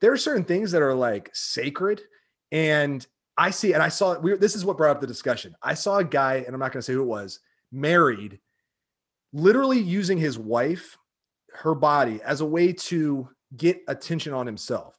[0.00, 2.00] there are certain things that are like sacred.
[2.52, 3.06] And
[3.38, 5.54] I see, and I saw we this is what brought up the discussion.
[5.62, 7.38] I saw a guy, and I'm not going to say who it was,
[7.70, 8.40] married,
[9.32, 10.98] literally using his wife,
[11.54, 14.94] her body, as a way to get attention on himself.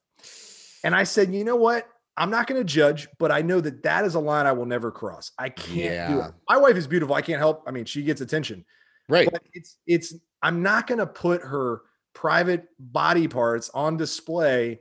[0.85, 1.87] And I said, you know what?
[2.15, 4.65] I'm not going to judge, but I know that that is a line I will
[4.65, 5.31] never cross.
[5.37, 6.31] I can't do it.
[6.49, 7.15] My wife is beautiful.
[7.15, 7.63] I can't help.
[7.67, 8.65] I mean, she gets attention,
[9.09, 9.29] right.
[9.29, 10.13] but it's it's.
[10.41, 11.81] I'm not going to put her
[12.13, 14.79] private body parts on display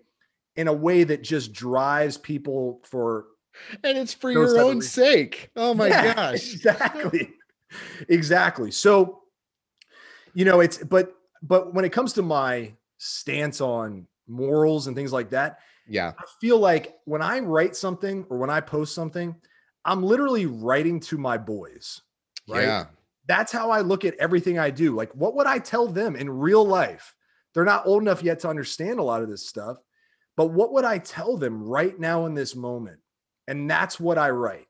[0.54, 3.26] in a way that just drives people for
[3.84, 5.50] And it's for those your type own sake.
[5.56, 6.34] Oh my Yeah, gosh.
[6.54, 7.34] exactly
[8.08, 9.22] exactly so
[10.32, 15.12] you know it's but but when it comes to my stance on morals and things
[15.12, 16.12] like that Yeah.
[16.18, 19.36] i feel like when i write something or when i post something
[19.84, 22.00] i'm literally writing to my boys
[22.48, 22.86] right Yeah.
[23.26, 26.30] that's how i look at everything i do like what would i tell them in
[26.30, 27.14] real life
[27.52, 29.76] they're not old enough yet to understand a lot of this stuff
[30.36, 32.98] but what would i tell them right now in this moment
[33.48, 34.66] and that's what i write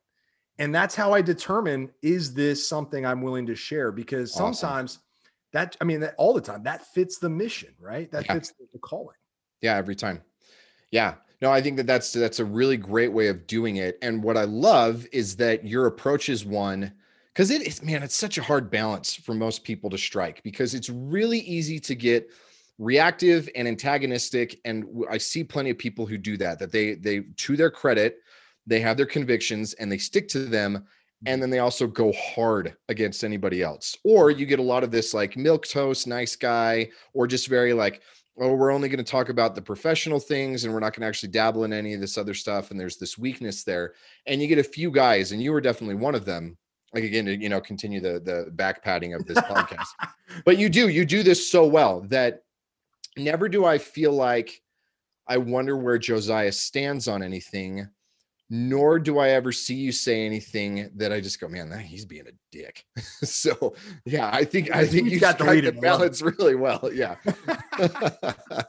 [0.59, 4.55] and that's how i determine is this something i'm willing to share because Awesome.
[4.55, 4.99] sometimes
[5.53, 8.35] that i mean that all the time that fits the mission right that Yeah.
[8.35, 9.17] fits the, the calling
[9.61, 10.23] Yeah, every time.
[10.91, 11.15] Yeah.
[11.43, 13.99] No, I think that that's that's a really great way of doing it.
[14.03, 16.93] And what I love is that your approach is one
[17.33, 20.75] because it is man, it's such a hard balance for most people to strike because
[20.75, 22.31] it's really easy to get
[22.79, 27.21] reactive and antagonistic and i see plenty of people who do that that they they
[27.37, 28.19] to their credit
[28.69, 31.31] they have their convictions and they stick to them mm.
[31.31, 34.91] and then they also go hard against anybody else or you get a lot of
[34.91, 38.03] this like milk toast nice guy or just very like
[38.41, 41.07] oh, we're only going to talk about the professional things and we're not going to
[41.07, 42.71] actually dabble in any of this other stuff.
[42.71, 43.95] And there's this weakness there.
[44.27, 46.57] And you get a few guys, and you were definitely one of them.
[46.95, 49.89] Like again, to you know, continue the the back patting of this podcast.
[50.45, 52.43] But you do, you do this so well that
[53.17, 54.61] never do I feel like
[55.27, 57.89] I wonder where Josiah stands on anything.
[58.51, 62.05] Nor do I ever see you say anything that I just go, man, that, he's
[62.07, 62.85] being a dick.
[63.23, 65.77] so yeah, I think I think You've got got to read the it, I love
[65.77, 65.83] it.
[65.83, 66.91] balance really well.
[66.93, 67.17] Yeah.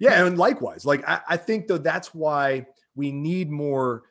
[0.00, 4.02] yeah and likewise like I, I think though that's why we need more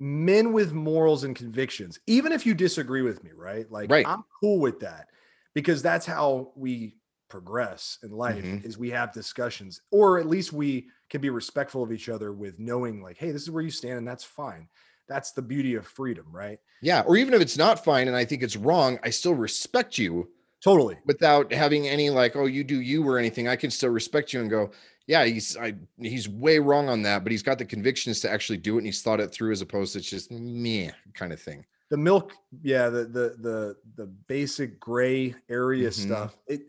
[0.00, 4.06] men with morals and convictions even if you disagree with me right like Right.
[4.08, 5.08] i'm cool with that
[5.54, 6.95] because that's how we
[7.28, 8.64] progress in life Mhm.
[8.64, 12.58] is we have discussions or at least we can be respectful of each other with
[12.58, 14.68] knowing like hey this is where you stand and that's fine
[15.08, 17.02] that's the beauty of freedom right yeah.
[17.06, 20.30] Or even if it's not fine and I think it's wrong, I still respect you
[20.62, 23.48] totally without having any like, oh, you do you or anything.
[23.48, 24.72] I can still respect you and go,
[25.06, 28.58] yeah, he's I he's way wrong on that, but he's got the convictions to actually
[28.58, 31.64] do it and he's thought it through as opposed to just meh kind of thing.
[31.88, 35.92] the milk yeah the the the the basic gray area Mhm.
[35.92, 36.62] stuff it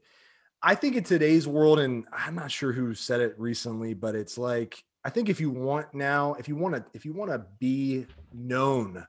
[0.68, 4.38] i think in today's world and i'm not sure who said it recently but it's
[4.38, 7.44] like i think if you want now if you want to if you want to
[7.60, 9.06] be known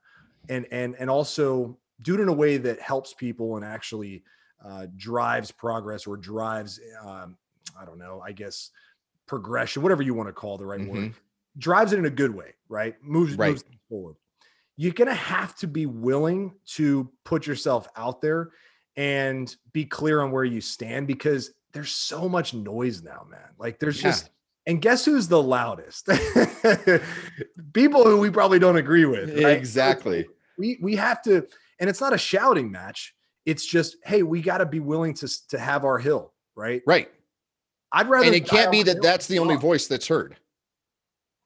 [0.49, 4.23] and and and also do it in a way that helps people and actually
[4.65, 7.37] uh, drives progress or drives um,
[7.79, 8.71] i don't know i guess
[9.27, 11.13] progression whatever you want to call the right word
[11.59, 12.97] drives it in a good way right?
[13.03, 13.51] Moves, Right.
[13.51, 14.17] moves forward.
[14.77, 18.51] You're to have to be willing to put yourself out there
[18.99, 23.39] and be clear on where you stand because there's so much noise now, man.
[23.57, 24.11] Like there's Yeah.
[24.11, 24.31] just,
[24.67, 26.09] and guess who's the loudest?
[27.73, 29.31] People who we probably don't agree with.
[29.31, 29.43] right?
[29.43, 30.27] So Exactly.
[30.59, 31.47] We we have to,
[31.79, 33.15] and it's not a shouting match.
[33.47, 36.83] It's just, hey, we got to be willing to to have our hill, right?
[36.85, 37.09] Right.
[37.93, 38.27] I'd rather.
[38.27, 40.37] And it can't be that that's the only voice that's heard.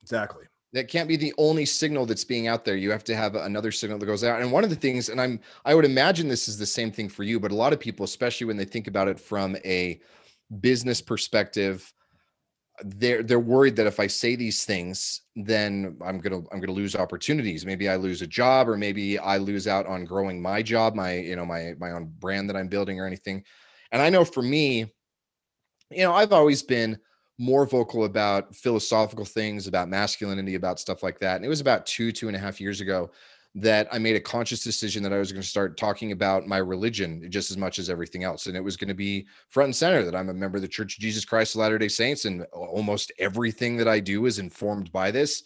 [0.02, 0.46] Exactly.
[0.72, 2.76] That can't be the only signal that's being out there.
[2.76, 4.40] You have to have another signal that goes out.
[4.40, 7.08] And one of the things and i'm i would imagine this is the same thing
[7.08, 10.00] for you but a lot of people especially when they think about it from a
[10.60, 11.92] business perspective
[12.84, 16.96] they're they're worried that if i say these things then i'm gonna i'm gonna lose
[16.96, 17.66] opportunities.
[17.66, 21.14] Maybe i lose a job or maybe i lose out on growing my job my
[21.18, 23.44] you know my my own brand that i'm building or anything.
[23.92, 24.92] And i know for me
[25.90, 26.98] you know i've always been
[27.38, 31.36] more vocal about philosophical things, about masculinity, about stuff like that.
[31.36, 33.10] And it was about two, two and a half years ago
[33.54, 36.56] that I made a conscious decision that I was going to start talking about my
[36.56, 38.46] religion just as much as everything else.
[38.46, 40.68] And it was going to be front and center that I'm a member of the
[40.68, 42.24] Church of Jesus Christ of Latter day Saints.
[42.24, 45.42] And almost everything that I do is informed by this.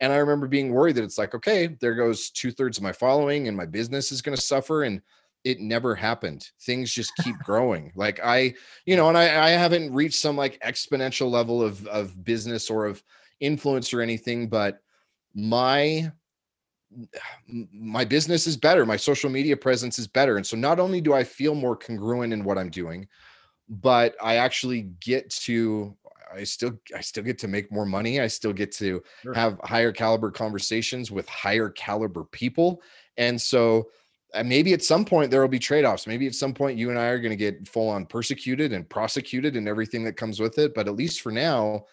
[0.00, 2.92] And I remember being worried that it's like, okay, there goes two thirds of my
[2.92, 4.84] following and my business is going to suffer.
[4.84, 5.02] And
[5.44, 6.48] it never happened.
[6.60, 7.92] Things just keep growing.
[7.94, 8.54] Like I,
[8.86, 12.86] you know, and I, I haven't reached some like exponential level of of business or
[12.86, 13.02] of
[13.40, 14.80] influence or anything, but
[15.34, 16.12] my
[17.72, 18.84] my business is better.
[18.84, 20.36] My social media presence is better.
[20.36, 23.08] And so not only do I feel more congruent in what I'm doing,
[23.68, 25.96] but I actually get to
[26.34, 28.20] I still I still get to make more money.
[28.20, 29.34] I still get to Sure.
[29.34, 32.82] have higher caliber conversations with higher caliber people.
[33.16, 33.90] And so
[34.44, 36.06] maybe at some point there will be trade-offs.
[36.06, 38.88] Maybe at some point you and I are going to get full on persecuted and
[38.88, 40.74] prosecuted and everything that comes with it.
[40.74, 41.84] But at least for now,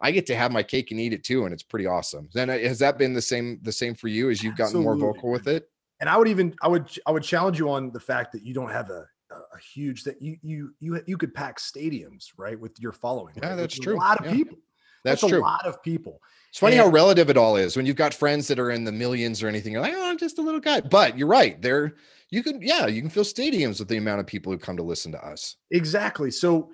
[0.00, 2.28] I get to have my cake and eat it too, and it's pretty awesome.
[2.32, 4.96] Then uh, has that been the same the same for you as you've gotten more
[4.96, 5.68] vocal with it?
[6.00, 8.54] and I would even I would I would challenge you on the fact that you
[8.54, 12.78] don't have a a, huge that you you you you could pack stadiums right with
[12.78, 13.34] your following.
[13.36, 13.56] Yeah, right?
[13.56, 13.96] that's Which true.
[13.96, 14.32] A lot of Yeah.
[14.32, 14.58] people.
[15.04, 15.40] That's, a true.
[15.40, 16.20] lot of people.
[16.50, 18.92] It's funny how relative it all is when you've got friends that are in the
[18.92, 19.72] millions or anything.
[19.72, 20.80] You're like, oh, I'm just a little guy.
[20.80, 21.60] But you're right.
[21.60, 21.94] There,
[22.30, 24.82] you can, yeah, you can fill stadiums with the amount of people who come to
[24.82, 25.56] listen to us.
[25.70, 26.30] Exactly.
[26.30, 26.70] So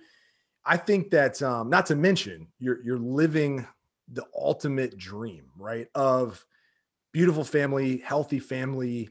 [0.65, 3.67] I think that um, not to mention you're you're living
[4.09, 5.89] the ultimate dream, right?
[5.95, 6.45] Of
[7.13, 9.11] beautiful family, healthy family,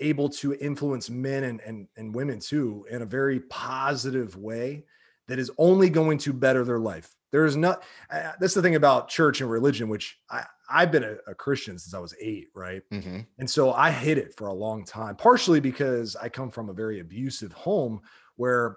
[0.00, 4.84] able to influence men and and, and women too in a very positive way
[5.26, 7.14] that is only going to better their life.
[7.34, 11.02] There is not uh, that's the thing about church and religion, which I, I've been
[11.02, 12.82] a, a Christian since I was eight, right?
[12.92, 16.68] hmm And so I hid it for a long time, partially because I come from
[16.68, 18.02] a very abusive home
[18.36, 18.76] where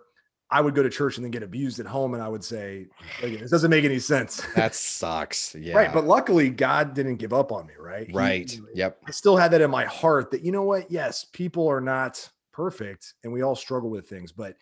[0.50, 2.16] I would go to church and then get abused at home.
[2.16, 2.88] And I would say,
[3.22, 4.42] "Look, this doesn't make any sense.
[4.56, 5.54] That sucks.
[5.54, 5.76] Yeah.
[5.76, 5.94] Right.
[5.94, 7.74] But luckily, God didn't give up on me.
[7.80, 8.10] Right.
[8.12, 8.58] Right.
[8.58, 8.98] know, Yep.
[9.08, 10.90] I still had that in my heart that, you know what?
[10.90, 14.58] Yes, people are not perfect and we all struggle with things, but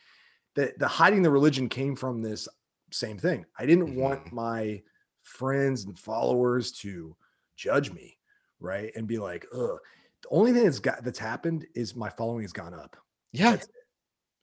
[0.56, 2.48] the, the hiding the religion came from this
[2.96, 3.46] same thing.
[3.58, 4.32] I didn't want Mhm.
[4.32, 4.84] my
[5.24, 7.16] friends and followers to
[7.56, 8.20] judge me,
[8.60, 8.92] right?
[8.96, 9.80] And be like, ugh.
[10.24, 12.98] The only thing that's got that's happened is my following has gone up.
[13.32, 13.58] Yeah.
[13.58, 13.68] That's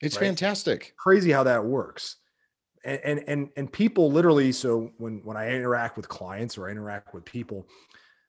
[0.00, 0.18] It's right?
[0.18, 0.96] fantastic.
[0.98, 2.16] crazy how that works.
[2.84, 6.72] And, and and and people literally so when when I interact with clients or I
[6.72, 7.66] interact with people,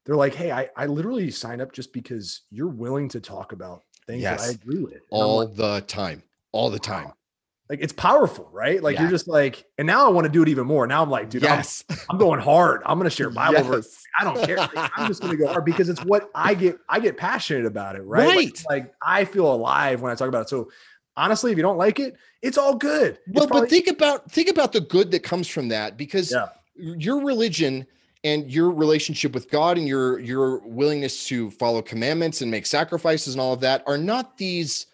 [0.06, 3.84] they're like, "Hey, I I literally signed up just because you're willing to talk about
[4.08, 6.24] things that I agree with." And All like, the time.
[6.52, 7.14] All the time.
[7.14, 7.18] "Wow."
[7.74, 8.82] Like it's powerful, right?
[8.84, 9.02] Like Yeah.
[9.04, 10.86] you're just like, and now I want to do it even more.
[10.86, 11.64] Now I'm like, dude, I'm-
[12.10, 12.82] I'm, going hard.
[12.86, 14.04] I'm going to share Bible verse.
[14.20, 14.58] I don't care.
[14.58, 16.78] Like, I'm just going to go hard because it's what I get.
[16.88, 18.28] I get passionate about it, right?
[18.28, 18.64] Like- Right.
[18.70, 20.50] Like, I feel alive when I talk about it.
[20.50, 20.70] So
[21.18, 23.18] honestly, if you don't like it, it's all good.
[23.26, 26.32] It's Well, probably- but think about think about the good that comes from that because
[26.32, 26.50] Yeah.
[26.76, 27.88] your religion
[28.24, 33.34] and your relationship with God and your your willingness to follow commandments and make sacrifices
[33.34, 34.86] and all of that are not these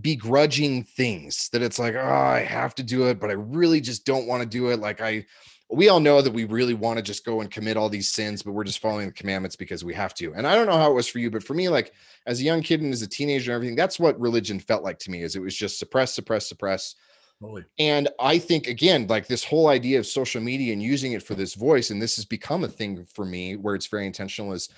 [0.00, 4.04] begrudging things that it's like, oh, I have to do it, but I really just
[4.04, 4.80] don't want to do it.
[4.80, 5.24] Like I
[5.70, 8.42] we all know that we really want to just go and commit all these sins,
[8.42, 10.32] but we're just following the commandments because we have to.
[10.34, 11.92] And I don't know how it was for you, but for me, like
[12.26, 14.98] as a young kid and as a teenager and everything, that's what religion felt like
[15.00, 16.94] to me is it was just suppress, suppress, suppress.
[17.40, 17.64] Totally.
[17.78, 21.34] And I think again, like this whole idea of social media and using it for
[21.34, 24.70] this voice, and this has become a thing for me where it's very intentional, is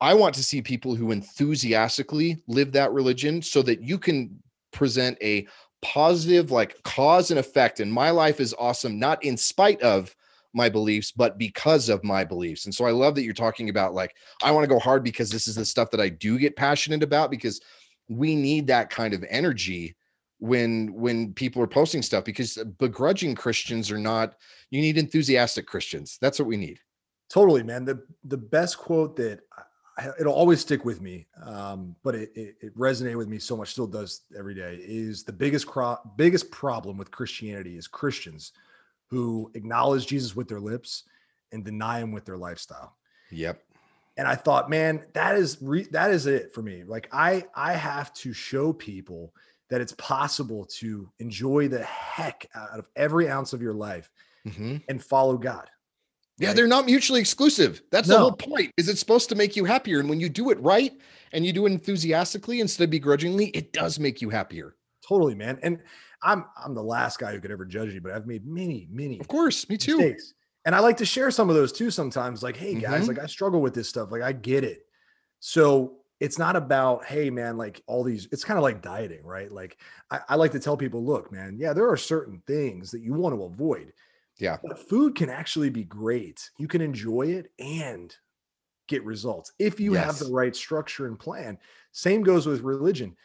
[0.00, 4.42] I want to see people who enthusiastically live that religion so that you can
[4.74, 5.46] present a
[5.80, 7.80] positive like cause and effect.
[7.80, 10.14] And my life is awesome, not in spite of
[10.52, 12.64] my beliefs, but because of my beliefs.
[12.64, 15.30] And so I love that you're talking about like, I want to go hard because
[15.30, 17.60] this is the stuff that I do get passionate about because
[18.08, 19.96] we need that kind of energy
[20.38, 24.34] when when people are posting stuff because begrudging Christians are not
[24.70, 26.18] you need enthusiastic Christians.
[26.20, 26.80] That's what we need.
[27.30, 27.84] Totally, man.
[27.84, 29.40] The the best quote that
[30.18, 33.70] it'll always stick with me, um, but it, it it resonated with me so much,
[33.70, 34.78] still does every day.
[34.80, 38.52] Is the biggest cro- biggest problem with Christianity is Christians
[39.08, 41.04] who acknowledge Jesus with their lips
[41.52, 42.96] and deny him with their lifestyle.
[43.30, 43.62] Yep.
[44.16, 46.84] And I thought, man, that is re- that is it for me.
[46.84, 49.32] Like I I have to show people
[49.70, 54.10] that it's possible to enjoy the heck out of every ounce of your life
[54.46, 54.82] Mhm.
[54.88, 55.70] and follow God.
[56.38, 56.56] Yeah, Right.
[56.56, 57.82] they're not mutually exclusive.
[57.92, 58.72] That's the whole point.
[58.76, 60.92] Is it's supposed to make you happier and when you do it right
[61.32, 64.74] and you do it enthusiastically instead of begrudgingly, it does make you happier.
[65.06, 65.58] Totally, man.
[65.62, 65.80] And
[66.22, 69.20] I'm I'm the last guy who could ever judge you, but I've made many, many
[69.20, 69.98] Of course, me too.
[69.98, 70.34] mistakes.
[70.64, 72.42] And I like to share some of those too sometimes.
[72.42, 73.08] Like, hey guys, Mhm.
[73.08, 74.10] like I struggle with this stuff.
[74.10, 74.86] Like I get it.
[75.40, 79.52] So it's not about, hey man, like all these, it's kind of like dieting, right?
[79.52, 79.78] Like
[80.10, 83.12] I, I like to tell people, look, man, yeah, there are certain things that you
[83.12, 83.92] want to avoid.
[84.38, 84.58] Yeah.
[84.62, 86.50] But food can actually be great.
[86.58, 88.14] You can enjoy it and
[88.88, 91.58] get results if you have the right structure and plan.
[91.92, 93.16] Same goes with religion.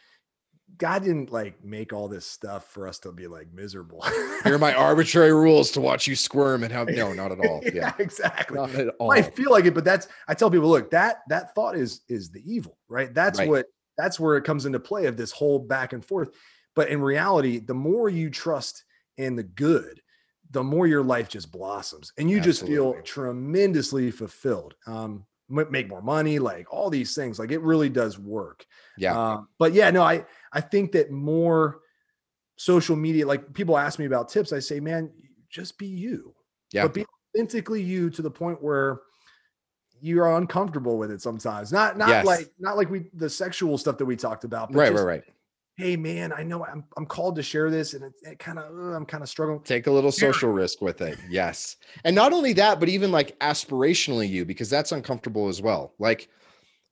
[0.78, 4.02] God didn't like make all this stuff for us to be like miserable.
[4.44, 7.62] Here are my arbitrary rules to watch you squirm and how no, not at all.
[7.64, 7.94] yeah, Yeah.
[7.98, 8.56] exactly.
[8.56, 9.12] Not at all.
[9.12, 12.30] I feel like it, but that's I tell people, look, that that thought is is
[12.30, 13.12] the evil, right?
[13.14, 13.50] That's Right.
[13.50, 13.66] what
[13.98, 16.30] that's where it comes into play of this whole back and forth.
[16.76, 18.84] But in reality, the more you trust
[19.18, 20.00] in the good,
[20.52, 24.76] the more your life just blossoms and you just feel tremendously fulfilled.
[24.88, 28.66] Um, make more money, like all these things, like it really does work.
[28.98, 29.18] Yeah.
[29.18, 31.80] Um, but yeah, no, I I think that more
[32.56, 35.12] social media, like people ask me about tips, I say, man,
[35.50, 36.36] just be you.
[36.72, 36.84] Yeah.
[36.84, 39.02] But be authentically you to the point where
[40.02, 41.72] you're uncomfortable with it sometimes.
[41.72, 42.26] Not not Yes.
[42.26, 44.72] like not like we the sexual stuff that we talked about.
[44.72, 45.24] But right, right, right.
[45.80, 48.78] Hey man, I know I'm I'm called to share this, and it, it kind of
[48.78, 49.62] I'm kind of struggling.
[49.62, 51.18] Take a little social risk with it.
[51.30, 51.78] Yes.
[52.04, 55.94] And not only that, but even like aspirationally you, because that's uncomfortable as well.
[55.98, 56.28] Like,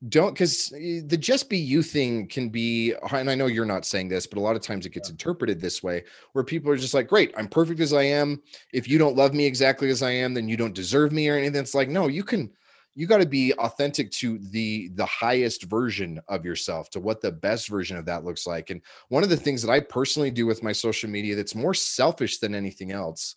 [0.07, 3.85] don't because eh, the just be you thing can be, and I know you're not
[3.85, 6.77] saying this, but a lot of times it gets interpreted this way where people are
[6.77, 8.41] just like, great, I'm perfect as I am.
[8.71, 11.35] If you don't love me exactly as I am, then you don't deserve me or
[11.35, 11.59] anything.
[11.59, 12.53] It's like, no, you can,
[12.97, 17.31] you got to be authentic to the the highest version of yourself to what the
[17.31, 20.47] best version of that looks like and one of the things that i personally do
[20.47, 23.35] with my social media that's more selfish than anything else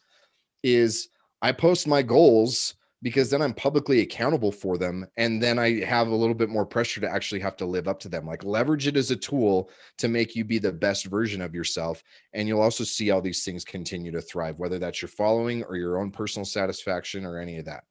[0.63, 1.11] is
[1.43, 6.09] i post my goals because then i'm publicly accountable for them and then i have
[6.09, 8.27] a little bit more pressure to actually have to live up to them.
[8.27, 12.03] Like leverage it as a tool to make you be the best version of yourself
[12.33, 15.77] and you'll also see all these things continue to thrive whether that's your following or
[15.77, 17.85] your own personal satisfaction or any of that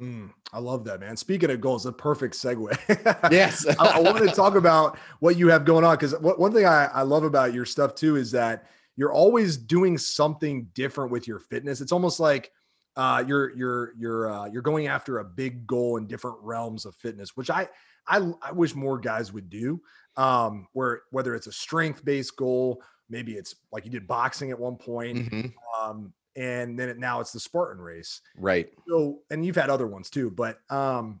[0.00, 1.16] Mm, I love that, man.
[1.16, 3.30] Speaking of goals, a perfect segue.
[3.32, 6.66] yes I, I wanted to talk about what you have going on because one thing
[6.66, 11.26] I, I love about your stuff too is that you're always doing something different with
[11.26, 11.80] your fitness.
[11.80, 12.52] It's almost like
[12.96, 16.94] uh, you're you're you're uh, you're going after a big goal in different realms of
[16.96, 17.68] fitness, which I
[18.06, 19.80] I, I wish more guys would do.
[20.16, 24.58] Um, where whether it's a strength based goal, maybe it's like you did boxing at
[24.58, 25.52] one point, Mhm.
[25.80, 28.20] um, and then it, now it's the Spartan race.
[28.36, 31.20] right So, and you've had other ones too, but um,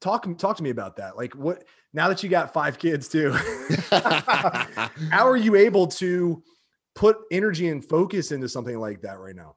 [0.00, 1.16] talk talk to me about that.
[1.16, 1.64] Like, what
[1.94, 3.32] now that you got five kids too?
[3.90, 6.42] how are you able to
[6.94, 9.56] put energy and focus into something like that right now?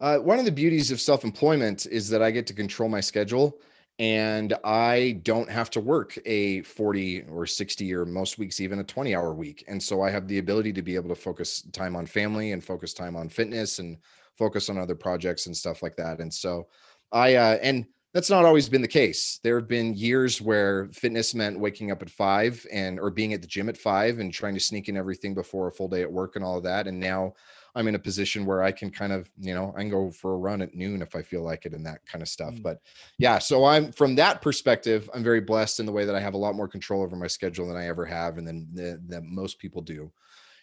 [0.00, 3.00] Uh, one of the beauties of self employment is that I get to control my
[3.00, 3.60] schedule.
[3.98, 8.84] and I don't have to work a 40 or 60 or most weeks even a
[8.84, 9.62] 20 hour week.
[9.68, 12.64] And so I have the ability to be able to focus time on family and
[12.64, 13.98] focus time on fitness and
[14.40, 16.18] focus on other projects and stuff like that.
[16.18, 16.66] And so
[17.12, 19.38] I uh and that's not always been the case.
[19.44, 23.40] There have been years where fitness meant waking up at five and or being at
[23.40, 26.10] the gym at five and trying to sneak in everything before a full day at
[26.10, 26.88] work and all of that.
[26.88, 27.34] And now
[27.76, 30.32] I'm in a position where I can kind of, you know, I can go for
[30.32, 32.54] a run at noon if I feel like it and that kind of stuff.
[32.54, 32.62] Mm.
[32.64, 32.80] But
[33.18, 36.34] yeah, so I'm from that perspective, I'm very blessed in the way that I have
[36.34, 38.66] a lot more control over my schedule than I ever have and then
[39.06, 40.10] that most people do.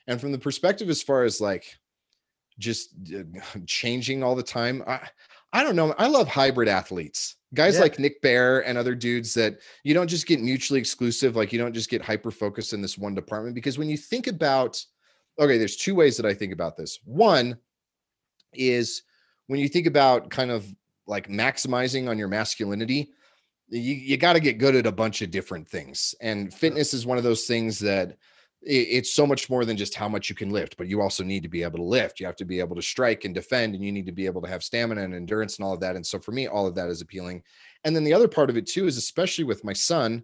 [0.07, 1.77] And from the perspective as far as like
[2.59, 3.23] just uh,
[3.65, 4.99] changing all the time, I
[5.53, 5.93] I don't know.
[5.97, 7.35] I love hybrid athletes.
[7.53, 7.81] Guys Yeah.
[7.81, 11.59] like Nick Bare and other dudes that you don't just get mutually exclusive, like you
[11.59, 13.55] don't just get hyper focused in this one department.
[13.55, 14.83] Because when you think about,
[15.39, 16.99] okay, there's two ways that I think about this.
[17.05, 17.57] One
[18.53, 19.03] is
[19.47, 20.65] when you think about kind of
[21.07, 23.11] like maximizing on your masculinity,
[23.69, 26.13] you, you got to get good at a bunch of different things.
[26.19, 28.17] And fitness is one of those things that
[28.61, 31.43] it's so much more than just how much you can lift, but you also need
[31.43, 32.19] to be able to lift.
[32.19, 34.41] You have to be able to strike and defend, and you need to be able
[34.41, 35.95] to have stamina and endurance and all of that.
[35.95, 37.43] And so for me, all of that is appealing.
[37.83, 40.23] And then the other part of it too is especially with my son,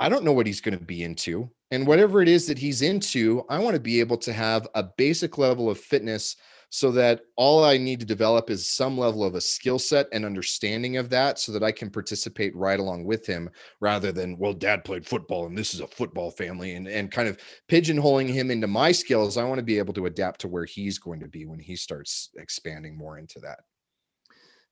[0.00, 1.50] I don't know what he's going to be into.
[1.70, 4.82] And whatever it is that he's into, I want to be able to have a
[4.82, 6.36] basic level of fitness
[6.70, 10.24] so that all I need to develop is some level of a skill set and
[10.24, 13.48] understanding of that so that I can participate right along with him
[13.80, 17.28] rather than, well, dad played football and this is a football family and, and kind
[17.28, 17.38] of
[17.68, 19.36] pigeonholing him into my skills.
[19.36, 21.74] I want to be able to adapt to where he's going to be when he
[21.74, 23.60] starts expanding more into that.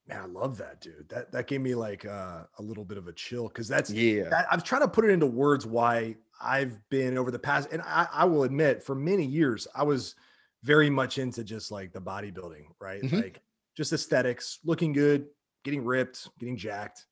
[0.09, 1.09] Man, I love that, dude.
[1.09, 4.29] That that gave me like uh, a little bit of a chill because that's Yeah.
[4.29, 7.83] that, I'm trying to put it into words why I've been over the past, and
[7.83, 10.15] I, I will admit, for many years, I was
[10.67, 13.01] very much into just like the bodybuilding, right?
[13.03, 13.23] Mhm.
[13.23, 13.41] Like
[13.77, 15.27] just aesthetics, looking good,
[15.65, 17.07] getting ripped, getting jacked.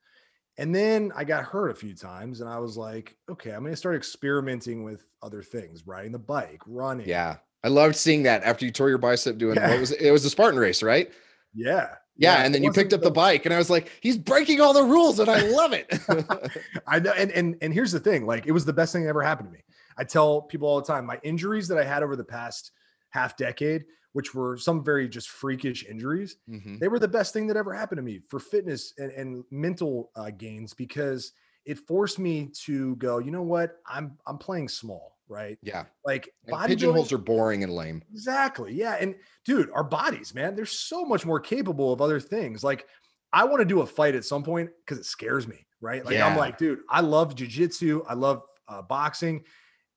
[0.58, 3.76] And then I got hurt a few times, and I was like, okay, I'm gonna
[3.76, 7.08] start experimenting with other things, riding the bike, running.
[7.08, 7.36] Yeah.
[7.64, 9.70] I loved seeing that after you tore your bicep doing Yeah.
[9.70, 10.00] what was it?
[10.08, 11.10] It was the Spartan race, right?
[11.54, 12.40] yeah, Yeah.
[12.42, 14.60] it and then you picked up the the- bike, and I was like, he's breaking
[14.60, 15.86] all the rules, and I love it.
[16.86, 19.08] I know, and and and here's the thing: like, it was the best thing that
[19.10, 19.62] ever happened to me.
[19.96, 22.72] I tell people all the time, my injuries that I had over the past
[23.14, 26.80] half decade, which were some very just freakish injuries, Mhm.
[26.80, 30.10] they were the best thing that ever happened to me for fitness and, and mental
[30.16, 31.32] uh, gains because
[31.64, 33.18] it forced me to go.
[33.18, 33.78] You know what?
[33.86, 35.56] I'm I'm playing small, right?
[35.62, 35.84] Yeah.
[36.04, 38.02] Like bodybuilding- pigeonholes are boring and lame.
[38.12, 38.74] Exactly.
[38.74, 38.96] Yeah.
[39.00, 42.62] And dude, our bodies, man, they're so much more capable of other things.
[42.64, 42.86] Like,
[43.32, 46.04] I want to do a fight at some point because it scares me, right?
[46.04, 49.44] Like, I'm like, dude, I love jujitsu, I love uh, boxing,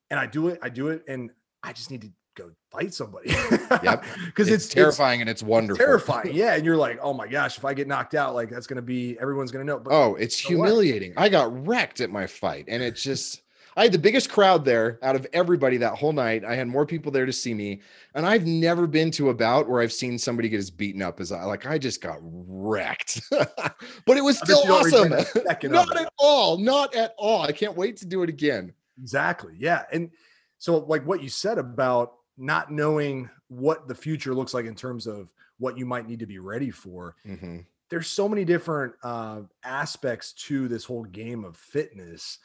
[0.09, 1.29] and I do it, I do it, and
[1.63, 3.29] I just need to go fight somebody.
[3.31, 4.05] Yep.
[4.25, 5.83] Because It's, it's, terrifying and it's It's wonderful.
[5.83, 6.33] terrifying.
[6.33, 6.53] Yeah.
[6.55, 8.81] And you're like, oh my gosh, if I get knocked out, like, that's going to
[8.81, 9.79] be, everyone's going to know.
[9.79, 10.67] But Oh, it's know what?
[10.69, 11.13] humiliating.
[11.17, 13.41] I got wrecked at my fight, and it just.
[13.75, 16.43] I had the biggest crowd there out of everybody that whole night.
[16.43, 17.81] I had more people there to see me,
[18.15, 21.19] and I've never been to a bout where I've seen somebody get as beaten up
[21.19, 21.67] as I like.
[21.67, 25.03] I just got wrecked, but it was still awesome.
[25.03, 26.57] regret a second of Not at all.
[26.57, 27.43] Not at all.
[27.43, 28.73] I can't wait to do it again.
[28.99, 29.53] Exactly.
[29.59, 29.83] Yeah.
[29.91, 30.09] And
[30.57, 35.07] so, like what you said about not knowing what the future looks like in terms
[35.07, 37.65] of what you might need to be ready for, Mhm.
[37.89, 42.39] there's so many different uh, aspects to this whole game of fitness.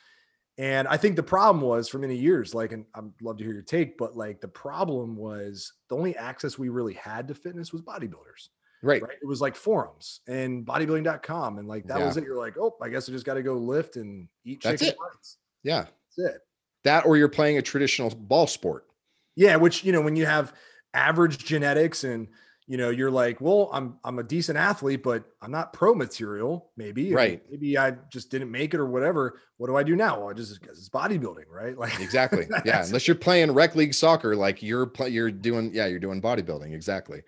[0.58, 3.52] And I think the problem was for many years, like, and I'd love to hear
[3.54, 7.72] your take, but like the problem was the only access we really had to fitness
[7.72, 8.48] was bodybuilders,
[8.82, 9.02] Right.
[9.02, 9.16] right?
[9.20, 11.58] It was like forums and bodybuilding.com.
[11.58, 12.06] And like that Yeah.
[12.06, 12.24] was it.
[12.24, 14.98] You're like, oh, I guess I just got to go lift and eat That's chicken
[15.02, 15.36] it.
[15.62, 15.86] Yeah.
[16.16, 16.40] That's it.
[16.84, 18.86] That or you're playing a traditional ball sport.
[19.36, 20.52] Yeah, which you know, when you have
[20.94, 22.28] average genetics and
[22.68, 26.70] you know, you're like, well, I'm I'm a decent athlete, but I'm not pro material,
[26.76, 27.12] maybe.
[27.12, 27.42] Right.
[27.50, 29.38] Maybe I just didn't make it or whatever.
[29.56, 30.20] What do I do now?
[30.20, 31.76] Well, I just because it's bodybuilding, right?
[31.82, 32.46] Like Exactly.
[32.64, 32.84] yeah.
[32.84, 36.72] Unless you're playing rec league soccer, like you're play, you're doing, yeah, you're doing bodybuilding.
[36.72, 37.22] Exactly.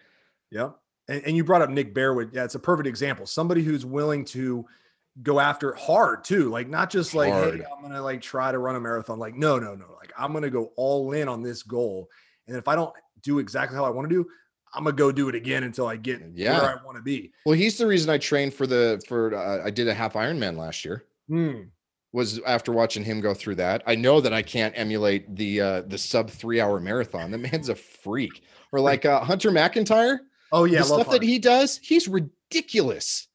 [0.50, 0.70] yeah.
[1.08, 2.32] And, and you brought up Nick Bearwood.
[2.32, 3.26] Yeah, it's a perfect example.
[3.26, 4.64] Somebody who's willing to
[5.22, 6.50] go after it hard too.
[6.50, 7.60] Like not just like, Hard.
[7.60, 9.18] hey, I'm gonna like try to run a marathon.
[9.18, 9.86] Like, no, no, no.
[9.98, 12.08] Like I'm gonna go all in on this goal.
[12.48, 12.92] And if I don't
[13.22, 14.26] do exactly how I want to do,
[14.74, 16.60] I'm gonna go do it again until I get Yeah.
[16.60, 17.32] where I want to be.
[17.46, 20.56] Well, he's the reason I trained for the for uh, I did a half Ironman
[20.58, 21.04] last year.
[21.28, 21.62] Hmm.
[22.12, 23.82] Was after watching him go through that.
[23.86, 27.30] I know that I can't emulate the uh the sub three hour marathon.
[27.30, 28.42] The man's a freak.
[28.72, 30.18] Or like uh, Hunter McIntyre,
[30.52, 33.28] Oh yeah, the stuff that he does, he's ridiculous.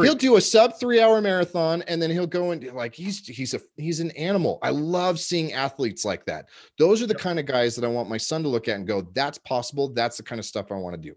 [0.00, 0.10] Freak.
[0.10, 3.54] He'll do a sub three hour marathon and then he'll go and like he's he's
[3.54, 4.58] a he's an animal.
[4.62, 6.46] I love seeing athletes like that.
[6.78, 7.20] Those are the Yep.
[7.22, 9.88] kind of guys that I want my son to look at and go, that's possible.
[9.88, 11.16] That's the kind of stuff I want to do.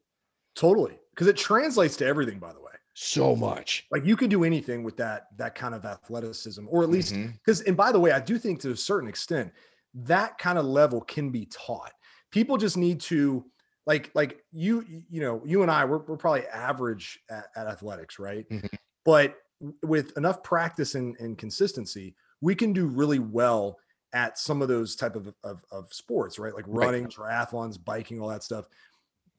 [0.56, 2.40] totally because it translates to everything.
[2.40, 3.86] By the way, so much.
[3.92, 7.32] Like you could do anything with that that kind of athleticism, or at least mm-hmm.
[7.44, 7.62] because.
[7.62, 9.52] And by the way, I do think to a certain extent
[9.94, 11.92] that kind of level can be taught.
[12.32, 13.44] People just need to
[13.90, 18.20] like like you you know you and I we're, we're probably average at, at athletics,
[18.20, 18.48] right?
[18.48, 18.70] Mhm.
[19.04, 19.36] But
[19.82, 23.78] with enough practice and, and consistency, we can do really well
[24.14, 26.54] at some of those type of, of, of sports, right?
[26.54, 26.86] Like Right.
[26.86, 28.66] running, triathlons, biking, all that stuff.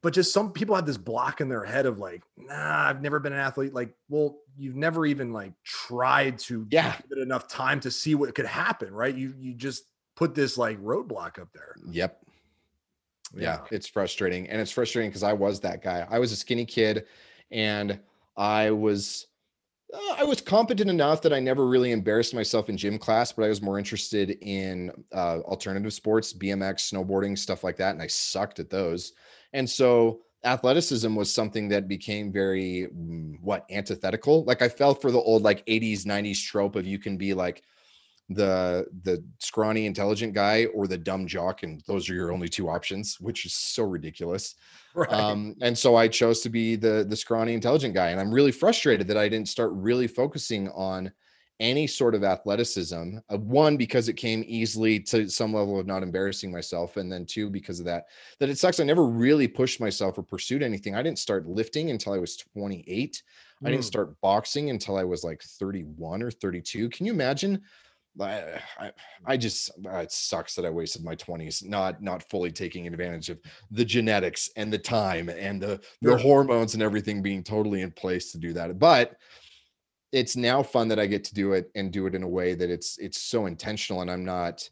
[0.03, 3.20] But just some people have this block in their head of like, nah, I've never
[3.20, 3.72] been an athlete.
[3.72, 6.96] Like, well, you've never even like tried to Yeah.
[7.09, 9.14] give it enough time to see what could happen, right?
[9.14, 9.84] You you just
[10.16, 11.76] put this like roadblock up there.
[11.90, 12.20] Yep.
[13.35, 16.07] Yeah, it's frustrating and it's frustrating because i was that guy.
[16.11, 17.05] I was a skinny kid
[17.51, 17.99] and
[18.37, 19.26] i was
[19.93, 23.45] uh, i was competent enough that i never really embarrassed myself in gym class but
[23.45, 28.07] i was more interested in uh, alternative sports bmx snowboarding stuff like that and i
[28.07, 29.12] sucked at those.
[29.53, 34.45] And so athleticism was something that became very mm, what antithetical?
[34.45, 37.62] Like i fell for the old like 80s 90s trope of you can be like
[38.33, 42.68] the the scrawny intelligent guy or the dumb jock and those are your only two
[42.70, 44.55] options which is so ridiculous.
[44.93, 45.12] Right.
[45.12, 48.51] um and so i chose to be the the scrawny intelligent guy and i'm really
[48.51, 51.12] frustrated that i didn't start really focusing on
[51.61, 56.03] any sort of athleticism uh, one because it came easily to some level of not
[56.03, 58.07] embarrassing myself and then two because of that
[58.41, 58.81] that it sucks.
[58.81, 60.97] I never really pushed myself or pursued anything.
[60.97, 63.22] I didn't start lifting until i was 28
[63.64, 63.85] i didn't Mm.
[63.85, 67.61] start boxing until i was like 31 or 32 can you imagine
[68.23, 68.93] I, I,
[69.27, 73.29] I just uh, it sucks that I wasted my 20s not not fully taking advantage
[73.31, 73.41] of
[73.71, 76.18] the genetics and the time and the the Sure.
[76.18, 78.79] hormones and everything being totally in place to do that.
[78.79, 79.16] But
[80.12, 82.55] it's now fun that I get to do it and do it in a way
[82.55, 84.68] that it's it's so intentional and I'm not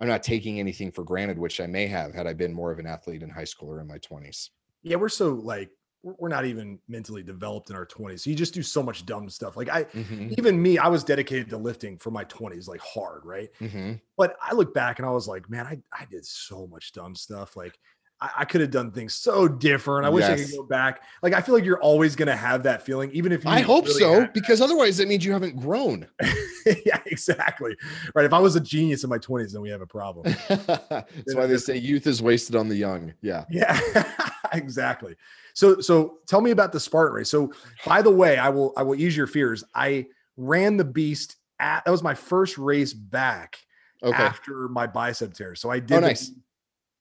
[0.00, 2.78] I'm not taking anything for granted, which I may have had I been more of
[2.78, 4.50] an athlete in high school or in my 20s.
[4.82, 5.70] yeah, we're so like
[6.02, 8.24] we're not even mentally developed in our 20s.
[8.24, 9.56] So you just do so much dumb stuff.
[9.56, 13.24] Like I Mhm, even me, I was dedicated to lifting for my 20s, like hard,
[13.24, 13.48] right?
[13.60, 14.00] mhm.
[14.16, 17.14] But I look back and I was like, man, I, I did so much dumb
[17.14, 17.56] stuff.
[17.56, 17.78] Like
[18.20, 20.06] I, I could have done things so different.
[20.06, 21.02] I wish I could go back.
[21.22, 23.86] Like I feel like you're always gonna have that feeling, even if you I hope
[23.86, 26.06] really so because otherwise that means you haven't grown.
[26.84, 27.76] yeah, exactly.
[28.14, 28.26] Right.
[28.26, 30.26] If I was a genius in my 20s, then we have a problem.
[30.48, 33.14] That's why they say youth is wasted on the young.
[33.22, 33.46] Yeah.
[33.50, 33.78] Yeah,
[34.54, 35.16] exactly.
[35.54, 37.30] So so tell me about the Spartan race.
[37.30, 37.52] So
[37.84, 39.64] by the way, I will I will ease your fears.
[39.74, 43.58] I ran the beast at that was my first race back
[44.02, 44.16] Okay.
[44.16, 45.54] after my bicep tear.
[45.54, 46.30] So I oh, did Oh, nice.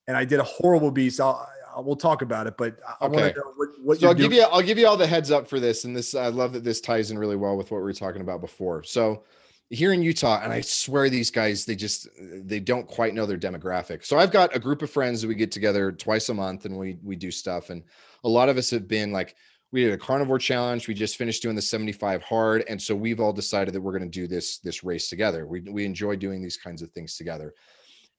[0.08, 1.22] and I did a horrible beast.
[1.22, 4.08] I'll, I we'll talk about it, but I, I want to know what, what so
[4.08, 4.42] I'll give doing.
[4.42, 6.64] you I'll give you all the heads up for this, and this I love that
[6.64, 8.84] this ties in really well with what we were talking about before.
[8.84, 9.24] So
[9.70, 13.38] here in Utah, and I swear these guys they just they don't quite know their
[13.38, 14.06] demographic.
[14.06, 16.78] So I've got a group of friends that we get together twice a month, and
[16.78, 17.84] we we do stuff, and
[18.24, 19.36] a lot of us have been like.
[19.72, 20.88] We did a carnivore challenge.
[20.88, 22.64] We just finished doing the 75 hard.
[22.68, 25.46] And so we've all decided that we're going to do this, this race together.
[25.46, 27.54] We, we enjoy doing these kinds of things together.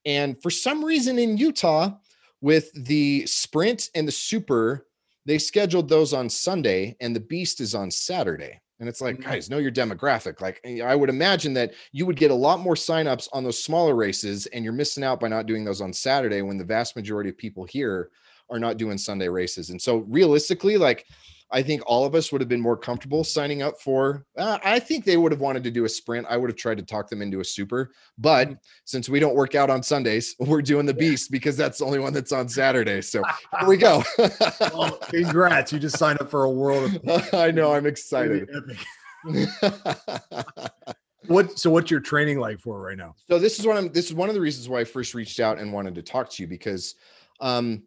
[0.07, 1.97] And for some reason in Utah,
[2.41, 4.87] with the sprint and the super,
[5.27, 8.61] they scheduled those on Sunday and the beast is on Saturday.
[8.81, 9.25] And it's like, Mhm.
[9.25, 10.41] guys, know your demographic.
[10.41, 13.63] Like, eh, I would imagine that you would get a lot more signups on those
[13.63, 16.97] smaller races, and you're missing out by not doing those on Saturday when the vast
[16.97, 18.11] majority of people here
[18.51, 19.71] are not doing Sunday races.
[19.71, 21.07] And so, realistically, like,
[21.53, 24.25] I think all of us would have been more comfortable signing up for.
[24.37, 26.27] Uh, I think they would have wanted to do a sprint.
[26.31, 28.51] I would have tried to talk them into a super, but
[28.85, 31.99] since we don't work out on Sundays, we're doing the beast because that's the only
[31.99, 33.03] one that's on Saturday.
[33.03, 33.23] So
[33.61, 34.03] here we go.
[34.73, 35.73] Well, congrats.
[35.73, 37.73] You just signed up for a world of I know.
[37.73, 39.67] I'm it's gonna be excited.
[41.27, 43.15] What so what's your training like for right now?
[43.29, 43.93] so this is what I'm.
[43.93, 46.31] This is one of the reasons why I first reached out and wanted to talk
[46.31, 46.97] to you because,
[47.41, 47.85] um,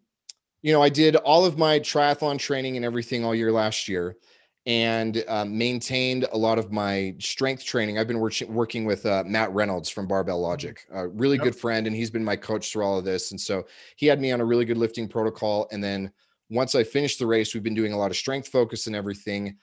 [0.64, 4.16] you know, I did all of my triathlon training and everything all year last year,
[4.64, 7.98] and uh, maintained a lot of my strength training.
[7.98, 11.44] I've been working working with uh, Matt Reynolds from Barbell Logic, a really Yep.
[11.44, 13.30] good friend, and he's been my coach through all of this.
[13.30, 15.68] And so he had me on a really good lifting protocol.
[15.70, 16.10] And then
[16.48, 19.58] once I finished the race, we've been doing a lot of strength focus and everything,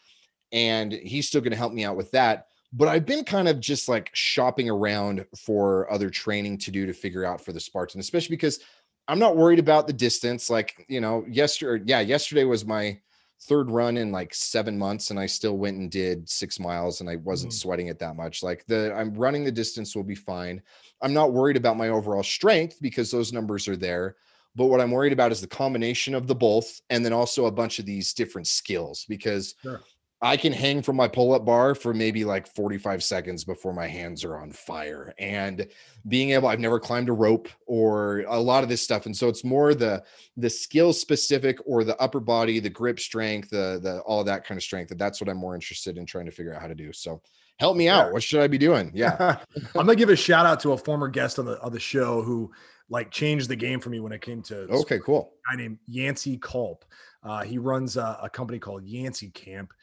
[0.52, 2.46] and he's still going to help me out with that.
[2.74, 6.94] But I've been kind of just like shopping around for other training to do to
[6.94, 8.60] figure out for the Spartan, especially because
[9.08, 10.50] I'm not worried about the distance.
[10.50, 13.00] Like, you know, yesterday, yeah, yesterday was my
[13.42, 17.10] third run in like seven months, and I still went and did six miles and
[17.10, 17.56] I wasn't Mm.
[17.58, 18.44] sweating it that much.
[18.44, 20.62] Like, the I'm running the distance will be fine.
[21.02, 24.16] I'm not worried about my overall strength because those numbers are there.
[24.56, 27.52] But what I'm worried about is the combination of the both, and then also a
[27.52, 29.82] bunch of these different skills because Sure.
[30.24, 33.88] I can hang from my pull up bar for maybe like 45 seconds before my
[33.88, 35.16] hands are on fire.
[35.18, 35.68] And
[36.08, 39.08] being able, I've never climbed a rope or a lot of this stuff.
[39.08, 40.04] And so it's more the
[40.38, 44.58] the skill specific or the upper body, the grip strength, the the all that kind
[44.60, 44.94] of strength.
[44.96, 46.94] That's what I'm more interested in trying to figure out how to do.
[46.94, 47.22] So
[47.60, 48.14] help me out.
[48.14, 48.92] What should I be doing?
[49.02, 49.38] Yeah.
[49.56, 52.22] I'm gonna give a shout out to a former guest on the on the show
[52.22, 52.52] who
[52.90, 55.34] like changed the game for me when it came to okay, cool.
[55.50, 56.86] guy named Yancey Culp.
[57.24, 59.74] Uh, he runs a, a company called Yancey Camp,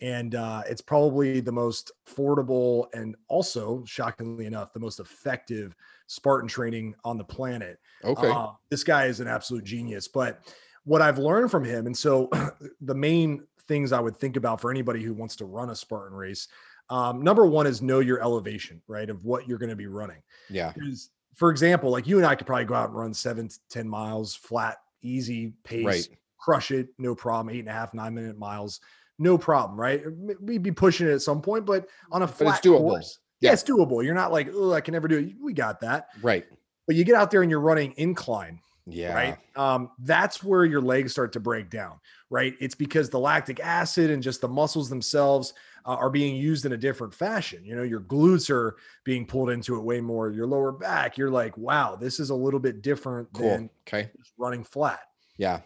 [0.00, 5.74] and uh, it's probably the most affordable and also, shockingly enough, the most effective
[6.06, 7.78] Spartan training on the planet.
[8.04, 8.28] Okay.
[8.30, 10.08] Uh, this guy is an absolute genius.
[10.08, 10.40] But
[10.84, 12.28] what I've learned from him, and so
[12.80, 16.16] the main things I would think about for anybody who wants to run a Spartan
[16.16, 16.48] race,
[16.90, 20.22] um, number one is know your elevation, right, of what you're going to be running.
[20.50, 20.72] yeah.
[20.74, 23.58] Because, for example, like you and I could probably go out and run seven to
[23.70, 26.08] 10 miles flat, easy pace, Right.
[26.38, 27.54] crush it, no problem.
[27.54, 28.80] Eight and a half, nine minute miles,
[29.18, 30.02] no problem, right?
[30.40, 32.80] We'd be pushing it at some point, but on a But flat it's doable.
[32.80, 33.50] course, yeah.
[33.50, 33.52] Yeah.
[33.54, 34.04] it's doable.
[34.04, 35.34] You're not like, oh, I can never do it.
[35.40, 36.08] We got that.
[36.22, 36.44] Right.
[36.86, 39.14] But you get out there and you're running incline, Yeah.
[39.14, 39.38] right?
[39.56, 41.98] Um, that's where your legs start to break down,
[42.28, 42.54] right?
[42.60, 45.54] It's because the lactic acid and just the muscles themselves
[45.86, 47.64] uh, are being used in a different fashion.
[47.64, 50.30] You know, your glutes are being pulled into it way more.
[50.30, 53.48] Your lower back, you're like, wow, this is a little bit different Cool.
[53.50, 54.10] than Okay.
[54.38, 55.00] running flat.
[55.36, 55.60] Yeah.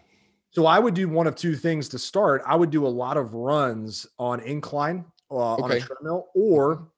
[0.51, 2.41] So I would do one of two things to start.
[2.45, 6.89] I would do a lot of runs on incline uh, on a treadmill, or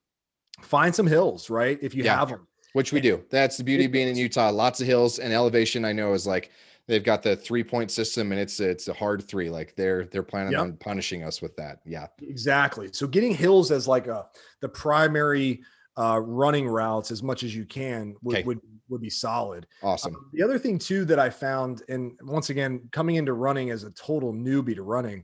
[0.62, 1.78] find some hills, right?
[1.82, 2.18] If you Yeah.
[2.18, 2.48] have them.
[2.74, 3.22] Which we do.
[3.30, 4.16] That's the beauty of being in.
[4.16, 4.50] Utah.
[4.50, 5.84] Lots of hills and elevation.
[5.84, 6.52] I know is like
[6.88, 9.50] they've got the three point system and it's it's a hard three.
[9.50, 10.62] Like they're they're planning Yep.
[10.62, 11.82] on punishing us with that.
[11.86, 12.08] Yeah.
[12.22, 12.90] Exactly.
[12.94, 14.28] So getting hills as like a
[14.62, 15.62] the primary
[15.98, 18.46] uh, running routes as much as you can would Okay.
[18.46, 18.62] would,
[18.92, 19.66] would be solid.
[19.82, 20.16] Awesome.
[20.16, 23.84] Um, the other thing too that I found, and once again, coming into running as
[23.84, 25.24] a total newbie to running,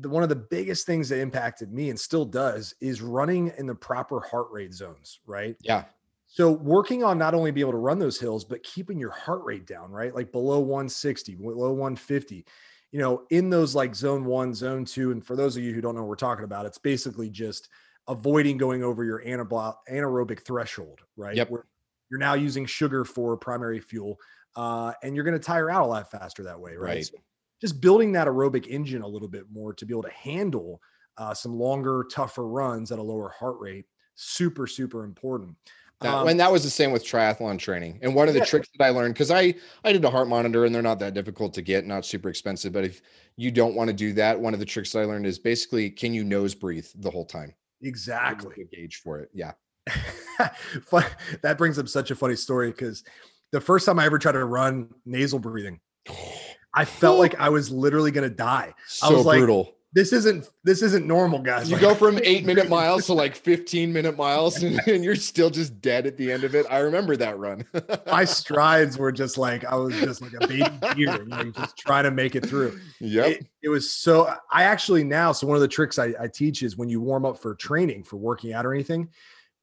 [0.00, 3.66] the, one of the biggest things that impacted me and still does is running in
[3.66, 5.56] the proper heart rate zones, right?
[5.60, 5.84] Yeah.
[6.26, 9.42] So working on not only be able to run those hills, but keeping your heart
[9.44, 10.14] rate down, right?
[10.14, 12.46] Like below 160, below 150,
[12.90, 15.10] you know, in those like zone one, zone two.
[15.10, 17.68] And for those of you who don't know what we're talking about, it's basically just
[18.08, 21.36] avoiding going over your anaerobic threshold, right?
[21.36, 21.50] Yep.
[21.50, 21.66] Where
[22.12, 24.20] you're now using sugar for primary fuel.
[24.54, 26.96] Uh, and you're going to tire out a lot faster that way, right?
[26.96, 27.06] Right.
[27.06, 27.16] So
[27.58, 30.82] just building that aerobic engine a little bit more to be able to handle
[31.16, 33.86] uh, some longer, tougher runs at a lower heart rate.
[34.14, 35.56] Super, super important.
[36.02, 37.98] That, Um, and that was the same with triathlon training.
[38.02, 38.44] And one of the Yeah.
[38.44, 39.54] tricks that I learned because I
[39.84, 42.74] I did a heart monitor and they're not that difficult to get, not super expensive.
[42.74, 43.00] But if
[43.36, 45.88] you don't want to do that, one of the tricks that I learned is basically
[45.88, 47.54] can you nose breathe the whole time?
[47.80, 48.66] Exactly.
[48.70, 49.30] Gauge for it.
[49.32, 49.52] Yeah.
[50.86, 51.04] Fun,
[51.42, 53.04] that brings up such a funny story because
[53.52, 55.80] the first time I ever tried to run nasal breathing,
[56.74, 58.72] I felt like I was literally going to die.
[58.86, 59.74] So was like, brutal.
[59.94, 61.68] This isn't this isn't normal, guys.
[61.68, 65.14] You Like, go from eight minute miles to like 15 minute miles and, and you're
[65.14, 66.64] still just dead at the end of it.
[66.70, 67.66] I remember that run.
[68.06, 70.64] my strides were just like I was just like a baby
[70.94, 72.80] deer, you know, just trying to make it through.
[73.00, 73.26] yep.
[73.26, 74.34] It, it was so.
[74.50, 77.26] I actually now, so one of the tricks I, I teach is when you warm
[77.26, 79.10] up for training for working out or anything,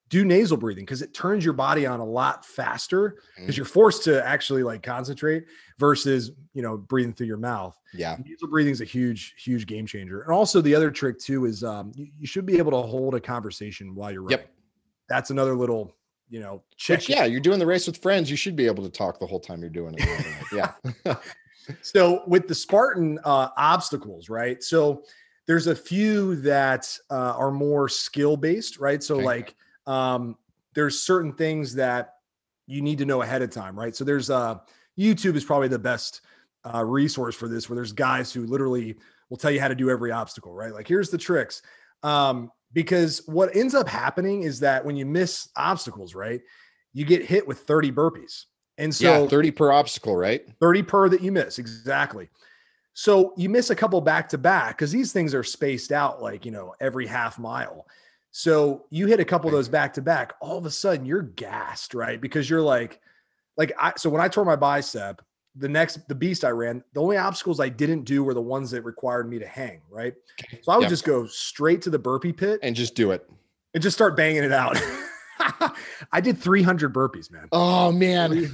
[0.09, 3.57] do nasal breathing because it turns your body on a lot faster because Mhm.
[3.57, 5.45] you're forced to actually like concentrate
[5.77, 7.77] versus you know breathing through your mouth.
[7.93, 8.17] yeah.
[8.25, 10.21] Nasal breathing is a huge, huge game changer.
[10.21, 13.13] And also the other trick too is um, you, you should be able to hold
[13.15, 14.39] a conversation while you're running.
[14.39, 14.49] Yep.
[15.09, 15.95] That's another little,
[16.29, 16.99] you know, check.
[16.99, 18.29] Which, yeah, you're doing the race with friends.
[18.29, 20.45] You should be able to talk the whole time you're doing it.
[20.51, 20.73] yeah.
[21.81, 24.63] So with the Spartan uh, obstacles, right?
[24.63, 25.03] So
[25.45, 29.03] there's a few that uh, are more skill based, right?
[29.03, 29.23] So Okay.
[29.25, 29.55] like
[29.89, 30.37] um,
[30.75, 32.13] there's certain things that
[32.67, 33.95] you need to know ahead of time, right?
[33.95, 34.59] So there's uh,
[34.97, 36.21] YouTube is probably the best
[36.63, 38.95] uh, resource for this, where there's guys who literally
[39.29, 40.73] will tell you how to do every obstacle, right?
[40.73, 41.63] Like here's the tricks.
[42.03, 46.41] Um, because what ends up happening is that when you miss obstacles, right,
[46.93, 48.45] you get hit with 30 burpees.
[48.77, 49.27] And so yeah.
[49.27, 50.47] 30 per obstacle, right?
[50.59, 52.29] 30 per that you miss exactly
[52.93, 56.43] so you miss a couple back to back because these things are spaced out like
[56.43, 57.87] you know every half mile
[58.31, 61.21] so you hit a couple of those back to back all of a sudden you're
[61.23, 62.99] gassed right because you're like
[63.57, 65.21] like i so when i tore my bicep
[65.55, 68.69] the next the beast i ran the only obstacles i didn't do were the ones
[68.69, 70.13] that required me to hang right
[70.61, 70.89] so i would Yep.
[70.91, 73.27] just go straight to the burpee pit And just do it.
[73.73, 74.77] and just start banging it out
[76.11, 78.51] i did 300 burpees man Oh, man.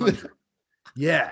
[0.95, 1.31] yeah.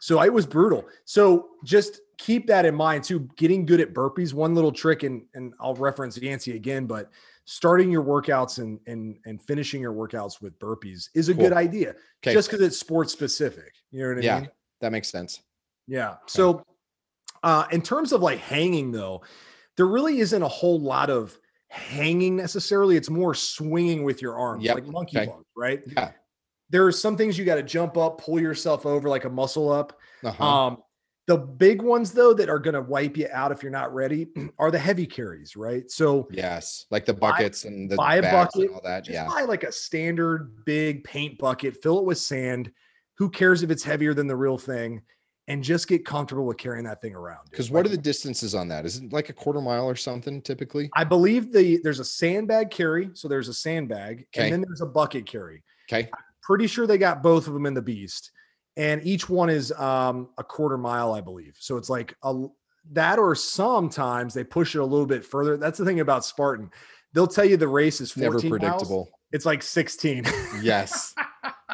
[0.00, 0.84] So it was brutal.
[1.06, 3.20] So just keep that in mind too.
[3.36, 7.10] Getting good at burpees, one little trick, and and I'll reference Yancey again, but
[7.44, 11.94] starting your workouts and and and finishing your workouts with burpees is a good idea.
[12.22, 12.32] Okay.
[12.32, 13.74] Just because it's sports specific.
[13.90, 14.40] You know what I Yeah.
[14.40, 14.50] mean?
[14.80, 15.40] that makes sense.
[15.86, 16.16] Yeah.
[16.26, 16.64] So
[17.42, 19.22] uh in terms of like hanging though,
[19.76, 21.38] there really isn't a whole lot of
[21.68, 22.96] hanging necessarily.
[22.96, 25.26] It's more swinging with your arms, Yep, like monkey okay.
[25.26, 25.82] bars, right?
[25.86, 26.12] Yeah.
[26.70, 29.70] There are some things you got to jump up, pull yourself over like a muscle
[29.70, 29.98] up.
[30.22, 30.44] Uh-huh.
[30.44, 30.82] Um,
[31.26, 34.26] the big ones though that are going to wipe you out if you're not ready
[34.58, 35.90] are the heavy carries, right?
[35.90, 39.04] So yes, like the buckets and the buy a bags and bucket, all that.
[39.04, 39.26] just Yeah.
[39.28, 42.70] buy like a standard big paint bucket, fill it with sand.
[43.16, 45.02] Who cares if it's heavier than the real thing?
[45.46, 47.50] And just get comfortable with carrying that thing around.
[47.50, 48.86] Because what Like, are the distances on that?
[48.86, 50.88] Is it like a quarter mile or something typically?
[50.96, 54.44] I believe the there's a sandbag carry, so there's a sandbag, Okay.
[54.44, 55.62] and then there's a bucket carry.
[55.90, 56.08] Okay.
[56.42, 58.30] Pretty sure they got both of them in the beast,
[58.76, 61.56] and each one is um a quarter mile, I believe.
[61.58, 62.46] So it's like a
[62.92, 65.56] that, or sometimes they push it a little bit further.
[65.56, 66.70] That's the thing about Spartan;
[67.12, 68.50] they'll tell you the race is 14 Never miles.
[68.50, 69.10] predictable.
[69.32, 70.24] It's like 16.
[70.62, 71.14] Yes.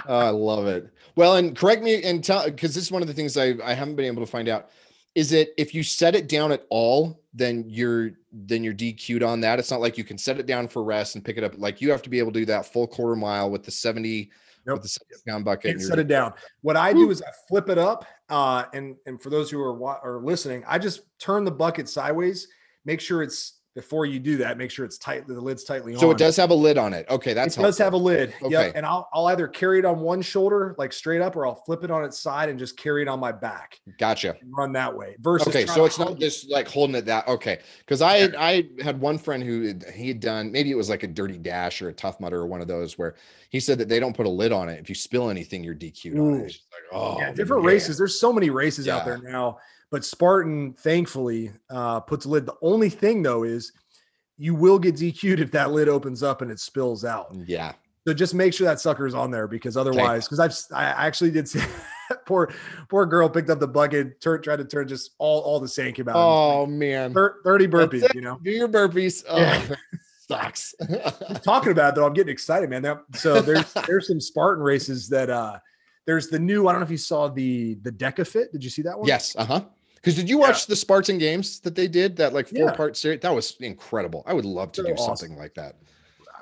[0.06, 0.90] Oh, I love it.
[1.14, 3.74] Well, and correct me and tell because this is one of the things I, I
[3.74, 4.70] haven't been able to find out.
[5.14, 9.40] Is it if you set it down at all, then you're then you're DQ'd on
[9.42, 9.58] that.
[9.58, 11.52] It's not like you can set it down for rest and pick it up.
[11.58, 14.30] Like you have to be able to do that full quarter mile with the 70
[14.66, 15.64] With the 70 pound bucket.
[15.64, 16.32] Can't set it down.
[16.62, 19.72] What I do is I flip it up, uh, and and for those who are
[19.74, 22.46] wa- are listening, I just turn the bucket sideways.
[22.84, 24.58] Make sure it's before you do that.
[24.58, 25.26] Make sure it's tight.
[25.26, 26.00] The lid's tightly on.
[26.00, 27.06] So it does have a lid on it.
[27.08, 28.34] Okay, that's it does have a lid.
[28.42, 28.50] Okay.
[28.50, 28.72] Yep.
[28.74, 31.84] And I'll I'll either carry it on one shoulder, like straight up, or I'll flip
[31.84, 34.36] it on its side and just carry it on my back gotcha.
[34.50, 35.16] run that way.
[35.20, 36.18] Versus Okay, so it's not it.
[36.18, 37.58] just like holding it that okay.
[37.80, 41.02] Because I had, I had one friend who he had done maybe it was like
[41.02, 43.14] a dirty dash or a tough mudder or one of those where
[43.50, 44.80] he said that they don't put a lid on it.
[44.80, 46.44] If you spill anything, you're DQ'd on it.
[46.44, 47.72] It's just like oh, yeah, different man.
[47.72, 47.98] races.
[47.98, 49.58] There's so many races out there now,
[49.90, 52.46] but Spartan thankfully uh, puts a lid.
[52.46, 53.72] The only thing though is
[54.38, 57.34] you will get DQ'd if that lid opens up and it spills out.
[57.46, 57.72] Yeah,
[58.06, 61.48] So just make sure that sucker's on there because otherwise, because I've I actually did
[61.48, 61.60] see
[62.26, 62.50] poor
[62.88, 65.94] poor girl picked up the bucket, turn, tried to turn just all all the sand
[65.96, 66.16] came out.
[66.16, 68.38] Oh man, Thir- 30 burpees, you know.
[68.42, 69.24] do your burpees.
[69.28, 69.74] Oh, Yeah.
[70.28, 70.74] sucks.
[71.42, 72.82] Talking about it though, I'm getting excited, man.
[72.82, 75.58] That- So there's there's some Spartan races that uh
[76.06, 78.52] there's the new, I don't know if you saw the the DEKA FIT.
[78.52, 79.06] Did you see that one?
[79.06, 79.60] yes, uh huh.
[80.00, 82.74] Because did you watch the Spartan games that they did that like four Yeah.
[82.74, 83.20] part series?
[83.20, 84.22] That was incredible.
[84.26, 85.16] I would love to So do awesome.
[85.16, 85.76] something like that.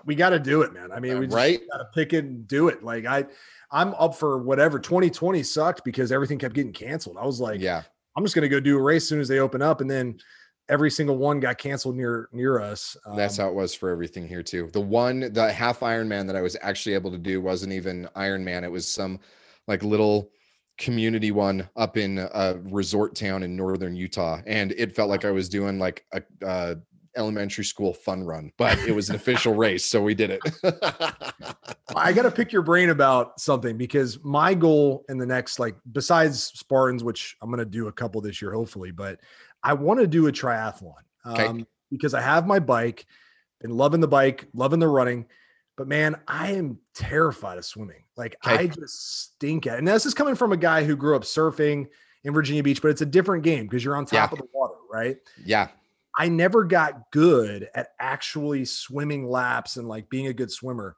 [0.05, 0.93] We got to do it, man.
[0.93, 1.61] I mean, Uh, we just right?
[1.73, 2.83] got to pick it and do it.
[2.85, 3.27] Like I
[3.71, 4.79] I'm up for whatever.
[4.79, 7.19] 2020 sucked because everything kept getting canceled.
[7.21, 7.83] I was like, yeah.
[8.17, 10.19] I'm just gonna go do a race as soon as they open up, and then
[10.71, 12.97] every single one got canceled near near us.
[13.17, 14.71] That's Um, how it was for everything here too.
[14.73, 18.63] The one, the half Ironman that I was actually able to do wasn't even Ironman.
[18.63, 19.21] It was some
[19.67, 20.31] like little
[20.79, 25.31] community one up in a resort town in northern Utah, and it felt like I
[25.31, 26.75] was doing like a, uh
[27.17, 30.41] elementary school fun run, but it was an official race, so we did it.
[31.97, 35.75] I got to pick your brain about something because my goal in the next, like,
[35.91, 39.19] besides Spartans, which I'm going to do a couple this year, hopefully, but
[39.63, 40.95] I want to do a triathlon
[41.27, 41.47] Okay.
[41.47, 43.07] um, because I have my bike,
[43.61, 45.27] been loving the bike, loving the running,
[45.79, 48.03] but man, I am terrified of swimming.
[48.17, 48.65] Like, Okay.
[48.65, 49.79] I just stink at it.
[49.79, 51.87] And this is coming from a guy who grew up surfing
[52.25, 54.29] in Virginia Beach, but it's a different game because you're on top Yeah.
[54.33, 55.17] of the water, right?
[55.43, 55.69] yeah,
[56.19, 60.97] I never got good at actually swimming laps and like being a good swimmer.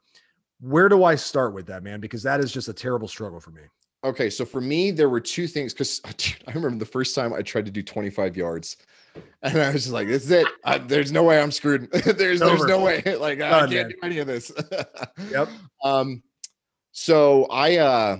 [0.59, 1.99] Where do I start with that, man?
[1.99, 3.61] Because that is just a terrible struggle for me.
[4.03, 6.01] Okay, so for me, there were two things because
[6.47, 8.77] I remember the first time I tried to do 25 yards,
[9.43, 10.47] and I was just like, "This is it.
[10.63, 11.91] I, there's no way I'm screwed.
[11.91, 13.01] there's there's no way.
[13.19, 13.89] Like I can't man.
[13.89, 14.51] do any of this."
[15.29, 15.49] Yep.
[15.83, 16.23] Um,
[16.91, 18.17] so I uh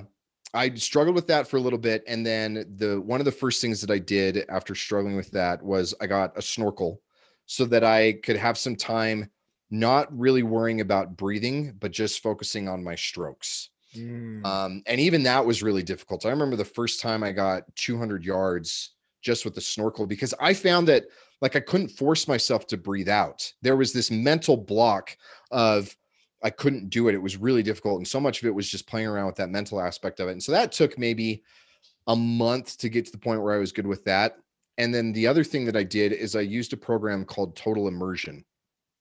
[0.53, 3.61] I struggled with that for a little bit, and then the one of the first
[3.61, 7.01] things that I did after struggling with that was I got a snorkel
[7.45, 9.29] so that I could have some time
[9.69, 13.69] not really worrying about breathing, but just focusing on my strokes.
[13.95, 14.45] Mm.
[14.45, 16.25] Um, and even that was really difficult.
[16.25, 18.91] I remember the first time I got 200 yards
[19.21, 21.05] just with the snorkel because I found that
[21.41, 23.51] like I couldn't force myself to breathe out.
[23.61, 25.15] There was this mental block
[25.51, 25.95] of
[26.43, 27.15] I couldn't do it.
[27.15, 27.97] It was really difficult.
[27.97, 30.31] And so much of it was just playing around with that mental aspect of it.
[30.31, 31.43] And so that took maybe
[32.07, 34.37] a month to get to the point where I was good with that.
[34.77, 37.87] And then the other thing that I did is I used a program called Total
[37.87, 38.43] Immersion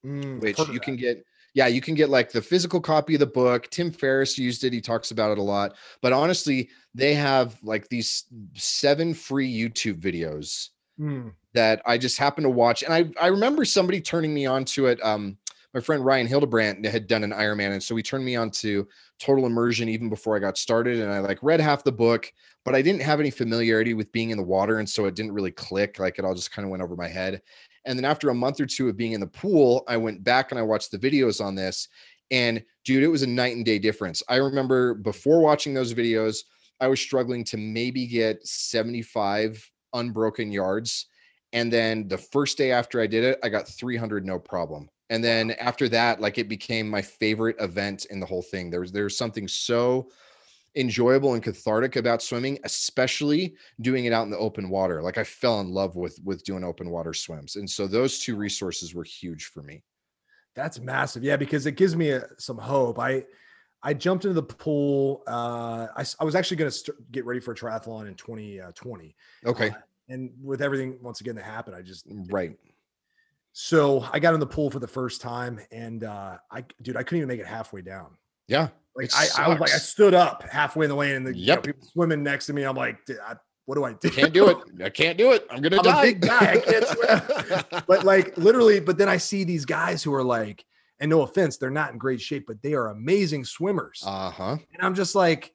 [0.05, 0.83] Mm, which you that.
[0.83, 1.25] can get
[1.55, 3.69] yeah you can get like the physical copy of the book.
[3.71, 4.73] Tim ferriss used it.
[4.73, 5.77] He talks about it a lot.
[6.03, 8.25] But honestly they have like these
[8.55, 10.71] seven free youtube videos
[11.01, 12.83] Mm, that i just happened to watch.
[12.83, 15.39] And i i remember somebody turning me on to it um
[15.73, 18.87] my friend ryan hildebrandt had done an ironman and so he turned me on to
[19.19, 22.31] total immersion even before i got started and i like read half the book
[22.65, 25.33] but i didn't have any familiarity with being in the water and so it didn't
[25.33, 25.99] really click.
[25.99, 27.41] Like it all just kind of went over my head
[27.85, 30.51] and then after a month or two of being in the pool, I went back
[30.51, 31.89] and I watched the videos on this.
[32.31, 34.23] And dude, it was a night and day difference.
[34.29, 36.39] I remember before watching those videos,
[36.81, 41.07] I was struggling to maybe get 75 unbroken yards.
[41.53, 44.89] And then the first day after I did it, I got 300 no problem.
[45.11, 48.71] And then after that, like it became my favorite event in the whole thing.
[48.71, 50.09] There was there's something so
[50.77, 55.03] enjoyable and cathartic about swimming, especially doing it out in the open water.
[55.03, 57.57] Like I fell in love with with doing open water swims.
[57.57, 59.83] And so those two resources were huge for me.
[60.55, 61.23] That's massive.
[61.23, 62.99] Yeah, because it gives me a, some hope.
[62.99, 63.25] I
[63.83, 65.23] I jumped into the pool.
[65.27, 69.17] Uh, I was actually going to st- get ready for a triathlon in 2020.
[69.47, 69.71] Okay.
[69.71, 69.75] Uh,
[70.09, 72.57] and with everything once again that happened, I just Right.
[73.53, 77.03] So I got in the pool for the first time, and uh, I, dude, I
[77.03, 78.17] couldn't even make it halfway down.
[78.47, 78.69] Yeah.
[79.01, 81.55] Like I, I was like, I stood up halfway in the lane, and the you
[81.55, 82.65] know, people swimming next to me.
[82.65, 83.37] I'm like, I,
[83.67, 84.09] what do I do?
[84.09, 84.59] I can't do it.
[84.83, 85.47] I can't do it.
[85.51, 86.03] I'm gonna I'm a die.
[86.03, 86.53] big guy.
[86.53, 86.87] I can't
[87.69, 87.83] swim.
[87.87, 90.65] but like literally, but then I see these guys who are like,
[90.99, 94.03] and no offense, they're not in great shape, but they are amazing swimmers.
[94.07, 94.59] uh-huh.
[94.73, 95.55] and I'm just like,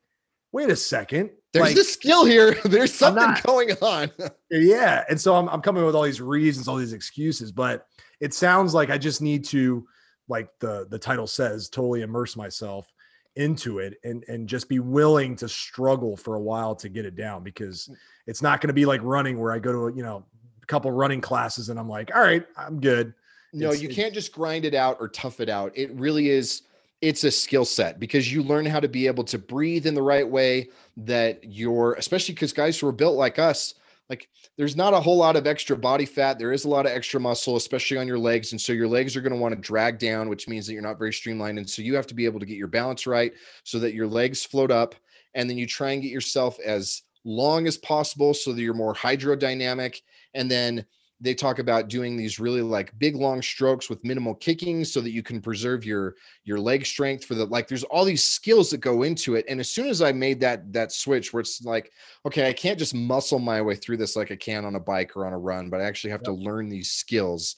[0.52, 1.30] wait a second.
[1.54, 2.56] There's like, a skill here.
[2.66, 4.12] There's something not- going on.
[4.50, 5.04] yeah.
[5.10, 7.86] And so I'm, I'm coming with all these reasons, all these excuses, but
[8.20, 9.86] it sounds like I just need to,
[10.28, 12.91] like the the title says, totally immerse myself
[13.36, 17.15] into it and and just be willing to struggle for a while to get it
[17.15, 17.95] down because mm.
[18.27, 20.23] it's not going to be like running where I go to a, you know
[20.61, 23.13] a couple running classes and I'm like, all right, I'm good.
[23.53, 25.71] No, It's- you can't just grind it out or tough it out.
[25.75, 26.63] It really is
[27.01, 30.01] it's a skill set because you learn how to be able to breathe in the
[30.01, 33.75] right way that you're especially because guys who are built like us
[34.10, 36.38] like there's not a whole lot of extra body fat.
[36.38, 38.51] There is a lot of extra muscle especially on your legs.
[38.51, 40.82] And so your legs are going to want to drag down which means that you're
[40.82, 41.58] not very streamlined.
[41.58, 43.34] And so you have to be able to get your balance right
[43.64, 44.95] so that your legs float up.
[45.34, 48.93] And then you try and get yourself as long as possible so that you're more
[48.93, 50.01] hydrodynamic.
[50.34, 50.86] And then
[51.22, 55.11] they talk about doing these really like big long strokes with minimal kicking so that
[55.11, 58.80] you can preserve your your leg strength for the like there's all these skills that
[58.80, 59.45] go into it.
[59.47, 61.91] And as soon as i made that that switch where it's like
[62.26, 65.16] okay i can't just muscle my way through this like i can on a bike
[65.16, 67.55] or on a run but i actually have to learn these skills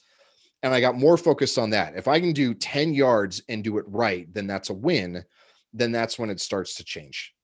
[0.62, 1.96] and i got more focused on that.
[1.96, 5.24] If i can do 10 yards and do it right then that's a win
[5.72, 7.34] then that's when it starts to change.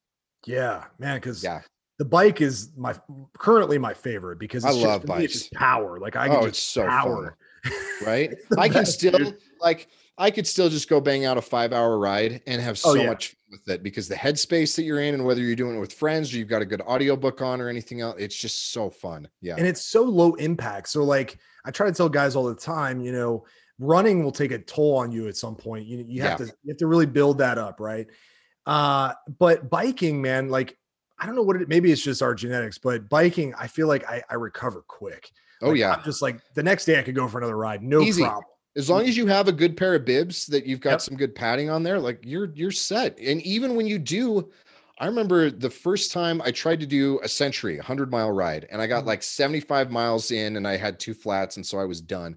[0.47, 1.61] Yeah, man, because yeah
[1.99, 2.95] the bike is my
[3.39, 5.61] currently my favorite because I it's just, love for me, it's just bikes.
[5.63, 5.99] power.
[6.01, 7.37] Like I can Oh, just it's so power.
[8.05, 9.39] right i can best, still dude.
[9.59, 9.89] like
[10.19, 13.01] i could still just go bang out a five hour ride and have Oh, so
[13.01, 13.07] yeah.
[13.07, 15.81] much fun with it because the headspace that you're in and whether you're doing it
[15.81, 18.91] with friends or you've got a good audiobook on or anything else it's just so
[18.91, 20.91] fun yeah and it's so low impact.
[20.91, 23.47] So like I try to tell guys all the time, you know,
[23.79, 25.87] running will take a toll on you at some point.
[25.87, 26.47] You you have Yeah.
[26.49, 28.07] to you have to really build that up, right?
[28.67, 30.77] Uh, but biking, man, like
[31.19, 34.05] I don't know what it maybe it's just our genetics, but biking, I feel like
[34.09, 35.31] I, I recover quick.
[35.63, 37.83] oh Like, yeah I'm just like the next day I could go for another ride,
[37.83, 38.23] no Easy.
[38.23, 38.45] problem.
[38.77, 41.01] as long as you have a good pair of bibs that you've got Yep.
[41.01, 44.51] some good padding on there like you're you're set and even when you do
[44.99, 48.83] i remember the first time i tried to do a century 100 mile ride and
[48.83, 49.07] i got Mhm.
[49.07, 52.37] like 75 miles in and i had two flats and so i was done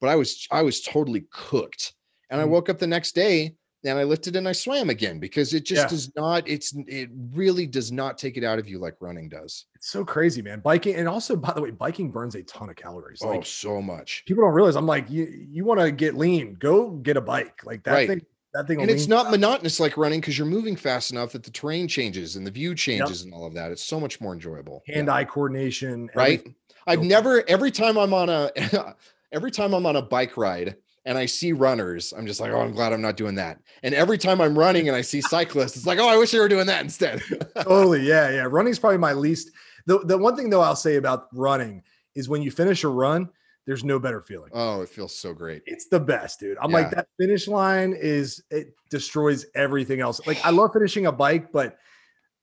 [0.00, 1.94] but i was i was totally cooked
[2.30, 2.50] and i Mhm.
[2.50, 5.82] woke up the next day and i lifted and i swam again because it just
[5.82, 5.88] Yeah.
[5.88, 9.66] does not it's it really does not take it out of you like running does
[9.76, 10.60] It's so crazy, man.
[10.60, 13.20] Biking, and also by the way, biking burns a ton of calories.
[13.22, 14.74] oh Like so much people don't realize.
[14.76, 17.64] I'm like, you you want to get lean, go get a bike.
[17.64, 18.08] Like that Right.
[18.08, 18.22] thing,
[18.54, 18.80] that thing.
[18.80, 19.30] and it's not out.
[19.30, 22.74] monotonous like running because you're moving fast enough that the terrain changes and the view
[22.74, 23.70] changes and all of that.
[23.70, 24.82] It's so much more enjoyable.
[24.88, 24.96] Yeah.
[24.96, 26.40] hand-eye coordination, right?
[26.40, 26.54] everything.
[26.88, 28.50] I've never every time I'm on a
[29.32, 32.60] every time I'm on a bike ride and I see runners, I'm just like, oh,
[32.60, 33.58] I'm glad I'm not doing that.
[33.82, 36.38] And every time I'm running and I see cyclists, it's like, oh, I wish they
[36.38, 37.22] were doing that instead.
[37.62, 38.06] totally.
[38.06, 38.46] Yeah, yeah.
[38.48, 39.50] Running's probably my least.
[39.86, 41.82] The the one thing though I'll say about running
[42.14, 43.28] is when you finish a run,
[43.66, 44.50] there's no better feeling.
[44.54, 45.62] oh, it feels so great.
[45.66, 46.58] It's the best, dude.
[46.60, 50.26] I'm like that finish line is it destroys everything else.
[50.26, 51.78] Like I love finishing a bike, but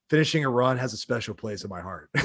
[0.09, 2.09] finishing a run has a special place in my heart.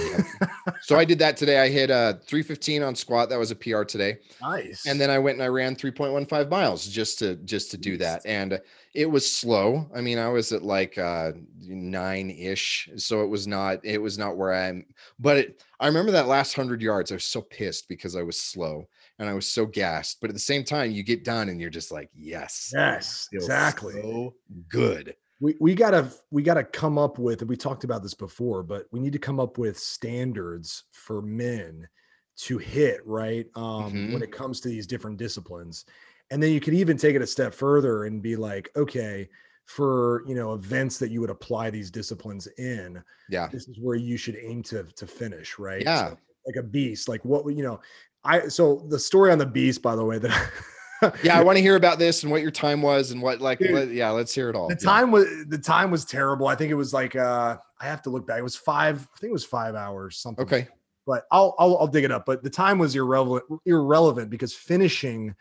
[0.82, 1.58] So I did that today.
[1.60, 3.28] I hit uh 315 on squat.
[3.28, 4.18] That was a PR today.
[4.40, 4.86] nice.
[4.86, 8.22] and then I went and I ran 3.15 miles just to just to do that.
[8.24, 8.60] And
[8.94, 9.90] it was slow.
[9.94, 12.90] I mean, I was at like uh nine-ish.
[12.96, 14.86] So it was not it was not where I'm
[15.18, 17.10] but it, I remember that last hundred yards.
[17.10, 20.20] I was so pissed because I was slow and I was so gassed.
[20.20, 24.00] But at the same time, you get done and you're just like, yes, yes, exactly.
[24.00, 24.34] so
[24.68, 25.14] good.
[25.40, 28.86] We we gotta we gotta come up with and we talked about this before but
[28.92, 31.88] we need to come up with standards for men
[32.36, 34.12] to hit right um Mhm.
[34.12, 35.84] when it comes to these different disciplines
[36.30, 39.28] and then you could even take it a step further and be like okay
[39.66, 43.48] for you know events that you would apply these disciplines in Yeah.
[43.50, 46.10] this is where you should aim to to finish right Yeah.
[46.10, 47.80] So, like a beast like what you know
[48.24, 50.30] i so the story on the beast by the way that
[51.24, 53.58] Yeah, I want to hear about this and what your time was and what like
[53.58, 54.68] Dude, yeah, let's hear it all.
[54.68, 54.90] the Yeah.
[54.90, 56.46] time was the time was terrible.
[56.46, 58.38] I think it was like uh I have to look back.
[58.38, 60.44] It was five, I think it was five hours, something.
[60.44, 60.68] Okay.
[61.06, 62.26] but I'll, I'll I'll dig it up.
[62.26, 65.34] But the time was irrelevant irrelevant because finishing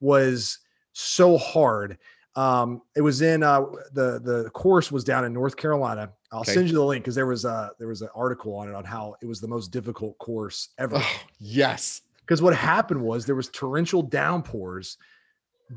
[0.00, 0.58] was
[0.92, 1.98] so hard.
[2.36, 6.10] Um, it was in uh, the the course was down in North Carolina.
[6.30, 6.52] I'll Okay.
[6.52, 8.84] send you the link because there was a there was an article on it on
[8.84, 10.96] how it was the most difficult course ever.
[10.98, 12.02] Oh, yes.
[12.28, 14.98] Because what happened was there was torrential downpours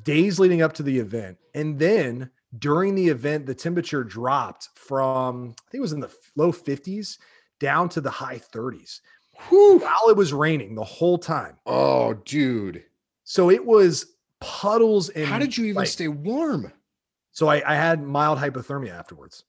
[0.04, 2.30] days leading up to the event, and then
[2.60, 7.20] during the event, the temperature dropped from I think it was in the low 50s
[7.62, 9.00] down to the high 30s
[9.48, 9.80] Whew.
[9.80, 11.56] while it was raining the whole time.
[11.66, 12.84] Oh, dude.
[13.24, 14.08] So it was
[14.42, 16.74] puddles and How did you even like- stay warm?
[17.32, 19.46] So I, I had mild hypothermia afterwards.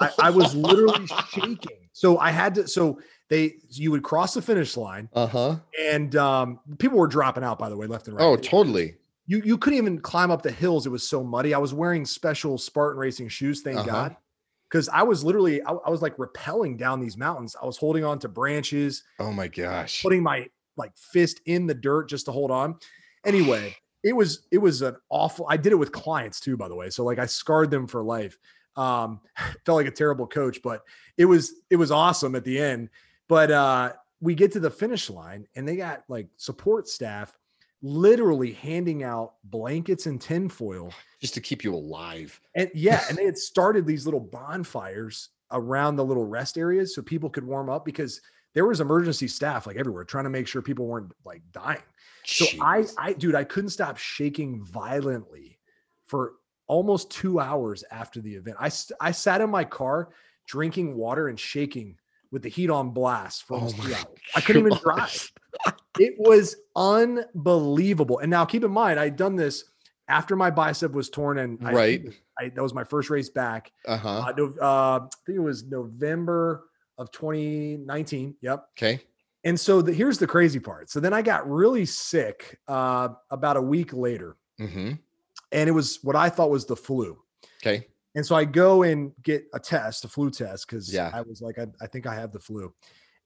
[0.00, 1.88] I, I was literally shaking.
[1.92, 2.68] So I had to.
[2.68, 2.98] So
[3.28, 5.56] they, you would cross the finish line, Uh huh.
[5.80, 7.58] and um, people were dropping out.
[7.58, 8.24] By the way, left and right.
[8.24, 8.96] Oh, totally.
[9.26, 10.86] you you couldn't even climb up the hills.
[10.86, 11.54] It was so muddy.
[11.54, 13.86] I was wearing special Spartan racing shoes, thank Uh-huh.
[13.90, 14.16] God,
[14.70, 17.54] because I was literally I, I was like rappelling down these mountains.
[17.62, 20.02] I was holding on to branches, Oh my gosh.
[20.02, 22.76] putting my like fist in the dirt just to hold on.
[23.24, 25.46] Anyway, it was it was an awful.
[25.48, 26.90] I did it with clients too, by the way.
[26.90, 28.36] So like I scarred them for life.
[28.76, 29.20] Um,
[29.66, 30.82] felt like a terrible coach, but
[31.16, 32.88] it was it was awesome at the end.
[33.28, 37.36] But uh, we get to the finish line, and they got like support staff
[37.82, 40.92] literally handing out blankets and tinfoil.
[41.20, 42.40] Just to keep you alive.
[42.54, 47.02] And yeah, and they had started these little bonfires around the little rest areas so
[47.02, 48.20] people could warm up because
[48.54, 51.82] there was emergency staff like everywhere trying to make sure people weren't like dying.
[52.24, 55.58] So I, I, dude, I couldn't stop shaking violently
[56.06, 56.34] for
[56.72, 58.56] almost two hours after the event.
[58.58, 60.08] I, I sat in my car
[60.46, 61.96] drinking water and shaking
[62.30, 64.06] with the heat on blast for Oh almost two my hours.
[64.34, 65.30] I couldn't even drive.
[65.98, 68.20] It was unbelievable.
[68.20, 69.64] And now keep in mind, I'd done this
[70.08, 72.08] after my bicep was torn, and I- Right.
[72.38, 73.70] I, that was my first race back.
[73.86, 74.08] Uh-huh.
[74.28, 76.64] Uh, no- uh, I think it was November
[76.96, 78.34] of 2019.
[78.40, 78.64] Yep.
[78.78, 79.00] Okay.
[79.44, 80.88] And so the, here's the crazy part.
[80.88, 84.92] So then I got really sick uh, about a week later, Mm-hmm.
[85.52, 87.18] And it was what I thought was the flu.
[87.62, 87.86] Okay.
[88.14, 91.10] And so I go and get a test, a flu test, because Yeah.
[91.14, 92.72] I was like, I, I think I have the flu.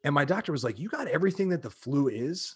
[0.05, 2.55] And my doctor was like, "You got everything that the flu is,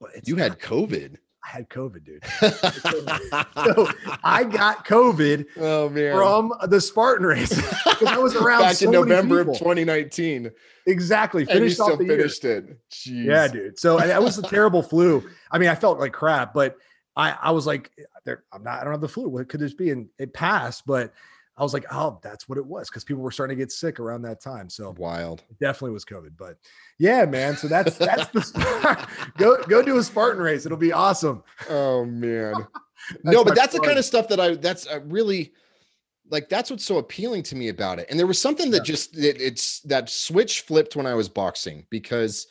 [0.00, 1.16] but it's You had COVID.
[1.44, 2.22] I had COVID, dude.
[3.74, 3.88] So
[4.22, 6.14] I got COVID oh man.
[6.16, 10.50] from the Spartan race because I was around back so in November of 2019.
[10.86, 11.42] Exactly.
[11.42, 12.16] And you Finished still the year.
[12.18, 12.78] finished it.
[12.90, 13.24] Jeez.
[13.24, 13.78] Yeah, dude.
[13.78, 15.22] So that was a terrible flu.
[15.50, 16.76] I mean, I felt like crap, but
[17.16, 17.90] I I was like,
[18.24, 18.80] there, I'm not.
[18.80, 19.28] I don't have the flu.
[19.28, 19.90] What could this be?
[19.90, 21.12] And it passed, but
[21.56, 24.00] I was like, oh, that's what it was because people were starting to get sick
[24.00, 24.70] around that time.
[24.70, 25.42] So Wild.
[25.50, 26.30] it definitely was COVID.
[26.36, 26.56] But
[26.98, 27.56] yeah, man.
[27.56, 30.64] So that's that's the go go do a Spartan race.
[30.64, 31.42] It'll be awesome.
[31.68, 32.54] Oh man.
[33.24, 35.52] No, but that's the kind of stuff that I that's uh, really
[36.30, 38.06] like that's what's so appealing to me about it.
[38.08, 38.92] And there was something that Yeah.
[38.94, 42.46] just it, it's that switch flipped when I was boxing because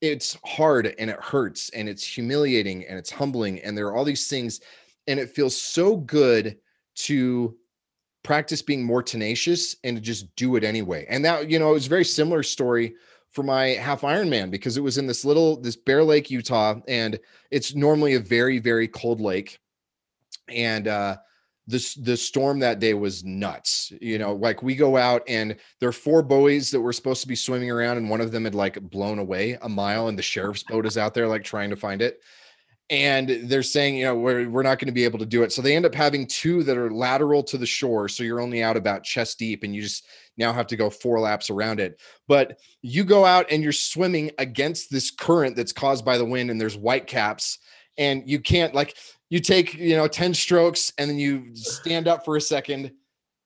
[0.00, 4.04] it's hard and it hurts and it's humiliating and it's humbling and there are all
[4.04, 4.60] these things
[5.06, 6.56] and it feels so good
[6.94, 7.56] to
[8.22, 11.06] practice being more tenacious and to just do it anyway.
[11.08, 12.94] And that, you know, it was a very similar story
[13.30, 17.18] for my half Ironman because it was in this little this Bear Lake, Utah, and
[17.50, 19.58] it's normally a very very cold lake.
[20.48, 21.16] And uh
[21.70, 23.92] this the storm that day was nuts.
[24.00, 27.28] You know, like we go out and there are four buoys that were supposed to
[27.28, 30.22] be swimming around, and one of them had like blown away a mile, and the
[30.22, 32.20] sheriff's boat is out there like trying to find it
[32.90, 35.52] and they're saying you know we're, we're not going to be able to do it
[35.52, 38.62] so they end up having two that are lateral to the shore so you're only
[38.62, 40.06] out about chest deep and you just
[40.36, 44.30] now have to go four laps around it but you go out and you're swimming
[44.38, 47.58] against this current that's caused by the wind and there's white caps
[47.96, 48.96] and you can't like
[49.30, 52.92] you take you know 10 strokes and then you stand up for a second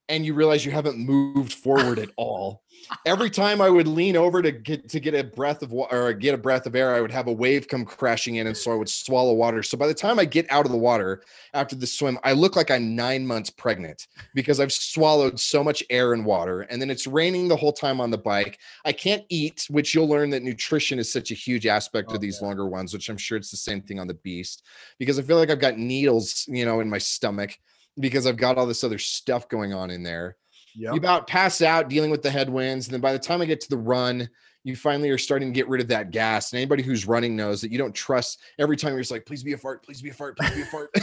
[0.08, 2.63] and you realize you haven't moved forward at all
[3.06, 6.12] every time I would lean over to get to get a breath of water or
[6.12, 8.72] get a breath of air, I would have a wave come crashing in, and so
[8.72, 9.62] I would swallow water.
[9.62, 11.22] So by the time I get out of the water
[11.52, 15.82] after the swim, I look like I'm nine months pregnant because I've swallowed so much
[15.90, 16.62] air and water.
[16.62, 18.58] And then it's raining the whole time on the bike.
[18.84, 22.20] I can't eat, which you'll learn that nutrition is such a huge aspect Oh, of
[22.20, 22.46] these yeah.
[22.46, 24.62] longer ones, which I'm sure it's the same thing on the beast
[24.98, 27.56] because I feel like I've got needles, you know, in my stomach
[27.98, 30.36] because I've got all this other stuff going on in there
[30.76, 30.92] Yep.
[30.92, 32.86] you about pass out dealing with the headwinds.
[32.86, 34.28] And then by the time I get to the run,
[34.64, 36.52] you finally are starting to get rid of that gas.
[36.52, 39.42] And anybody who's running knows that you don't trust every time you're just like, please
[39.42, 40.90] be a fart, please be a fart, please be a fart.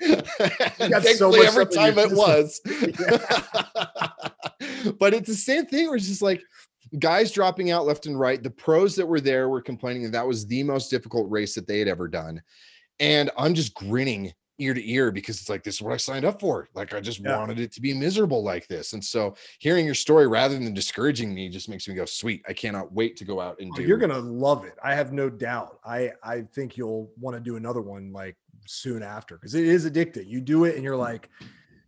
[0.00, 2.60] so thankfully, much every time it was.
[4.98, 6.42] but it's the same thing where it's just like
[6.98, 8.42] guys dropping out left and right.
[8.42, 11.66] The pros that were there were complaining that that was the most difficult race that
[11.66, 12.40] they had ever done.
[13.00, 16.24] And I'm just grinning ear to ear because it's like this is what I signed
[16.24, 16.68] up for.
[16.74, 17.38] Like I just Yeah.
[17.38, 18.92] wanted it to be miserable like this.
[18.92, 22.42] And so hearing your story rather than discouraging me just makes me go, sweet.
[22.48, 24.74] I cannot wait to go out and Oh, do You're gonna love it.
[24.82, 25.78] I have no doubt.
[25.84, 28.36] I I think you'll want to do another one like
[28.66, 30.26] soon after because it is addicting.
[30.28, 30.98] You do it and you're mm.
[30.98, 31.30] like,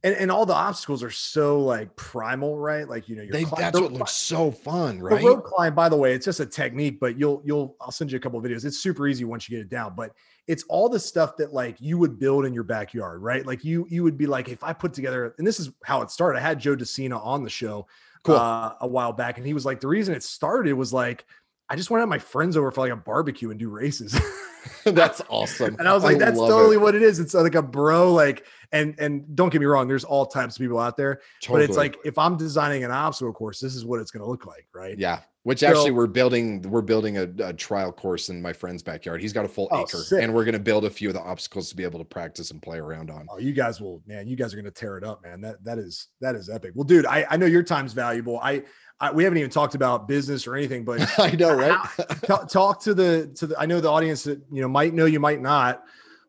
[0.04, 2.88] and, and all the obstacles are so like primal, right?
[2.88, 5.24] Like you know, you're they, cli- that's the- what looks so fun, The right?
[5.24, 8.16] rope climb, by the way, it's just a technique, but you'll you'll I'll send you
[8.16, 8.64] a couple of videos.
[8.64, 10.12] It's super easy once you get it down, but
[10.46, 13.46] it's all the stuff that like you would build in your backyard, right?
[13.46, 16.10] Like you you would be like, if I put together, and this is how it
[16.10, 16.38] started.
[16.38, 17.86] I had Joe De Sena on the show
[18.24, 18.36] Cool.
[18.36, 21.24] uh, a while back, and he was like, the reason it started was like,
[21.68, 24.18] I just want to have my friends over for like a barbecue and do races.
[24.84, 25.76] that's awesome.
[25.78, 26.80] And I was like, that's totally it.
[26.80, 27.18] what it is.
[27.18, 30.60] It's like a bro, like, and and don't get me wrong, there's all types of
[30.60, 34.00] people out there, but it's like if I'm designing an obstacle course, this is what
[34.00, 34.98] it's going to look like, right?
[34.98, 35.20] Yeah.
[35.44, 39.20] Which actually So- we're building we're building a, a trial course in my friend's backyard.
[39.20, 40.22] He's got a full Oh, acre sick.
[40.22, 42.62] and we're gonna build a few of the obstacles to be able to practice and
[42.62, 43.26] play around on.
[43.28, 44.28] Oh, you guys will, man.
[44.28, 45.40] You guys are going to tear it up, man.
[45.40, 46.72] That that is that is epic.
[46.76, 48.38] Well, dude, I, I know your time's valuable.
[48.40, 48.62] I,
[49.00, 51.76] I we haven't even talked about business or anything, but I know, right?
[52.24, 53.58] ta- talk to the to the.
[53.58, 55.82] I know the audience that you know might know, you might not,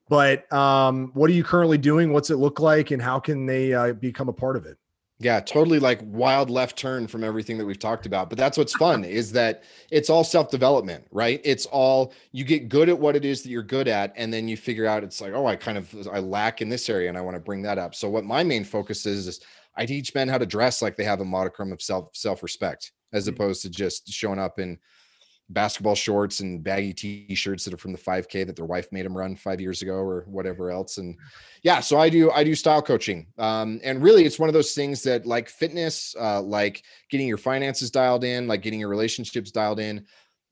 [0.09, 2.11] but um, what are you currently doing?
[2.13, 4.77] What's it look like, and how can they uh, become a part of it?
[5.19, 8.29] Yeah, totally like wild left turn from everything that we've talked about.
[8.29, 11.39] But that's what's fun is that it's all self development, right?
[11.45, 14.47] It's all you get good at what it is that you're good at, and then
[14.47, 17.17] you figure out it's like, oh, I kind of I lack in this area, and
[17.17, 17.95] I want to bring that up.
[17.95, 19.39] So what my main focus is is
[19.77, 22.91] I teach men how to dress like they have a modicum of self self respect,
[23.13, 23.33] as Mm.
[23.33, 24.77] opposed to just showing up in
[25.53, 29.17] basketball shorts and baggy t-shirts that are from the 5k that their wife made them
[29.17, 31.15] run five years ago or whatever else and
[31.63, 34.73] yeah so i do i do style coaching um, and really it's one of those
[34.73, 39.51] things that like fitness uh, like getting your finances dialed in like getting your relationships
[39.51, 40.05] dialed in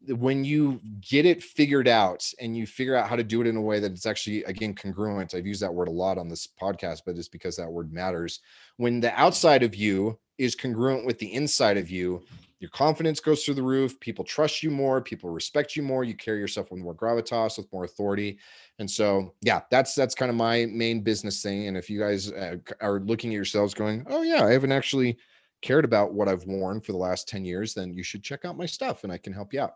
[0.08, 3.56] when you get it figured out and you figure out how to do it in
[3.56, 6.48] a way that it's actually again congruent i've used that word a lot on this
[6.60, 8.40] podcast but it's because that word matters
[8.78, 12.24] when the outside of you is congruent with the inside of you
[12.62, 16.16] your confidence goes through the roof people trust you more people respect you more you
[16.16, 18.40] carry yourself with more gravitas with more authority
[18.80, 22.32] and so yeah that's that's kind of my main business thing and if you guys
[22.32, 25.18] uh, are looking at yourselves going oh yeah i haven't actually
[25.62, 28.56] cared about what i've worn for the last 10 years then you should check out
[28.56, 29.74] my stuff and i can help you out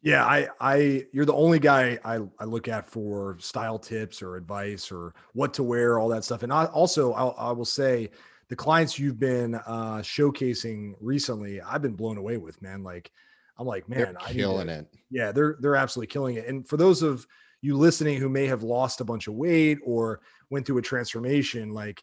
[0.00, 4.36] Yeah, I, I, you're the only guy I, I look at for style tips or
[4.36, 6.44] advice or what to wear, all that stuff.
[6.44, 8.10] And I also, I'll, I will say,
[8.48, 12.82] the clients you've been uh, showcasing recently, I've been blown away with, man.
[12.82, 13.10] Like,
[13.58, 16.46] I'm like, man, they're I killing it Yeah, they're they're absolutely killing it.
[16.46, 17.26] And for those of
[17.60, 20.20] you listening who may have lost a bunch of weight or
[20.50, 22.02] went through a transformation, like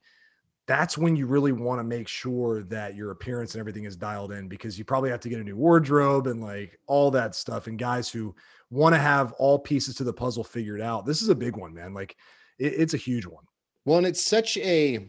[0.68, 4.32] that's when you really want to make sure that your appearance and everything is dialed
[4.32, 7.68] in because you probably have to get a new wardrobe and like all that stuff.
[7.68, 8.36] And guys who
[8.72, 11.74] want to have all pieces to the puzzle figured out, this is a big one,
[11.74, 11.94] man.
[11.94, 12.16] Like
[12.60, 13.46] it- it's a huge one.
[13.86, 15.08] Well, and it's such a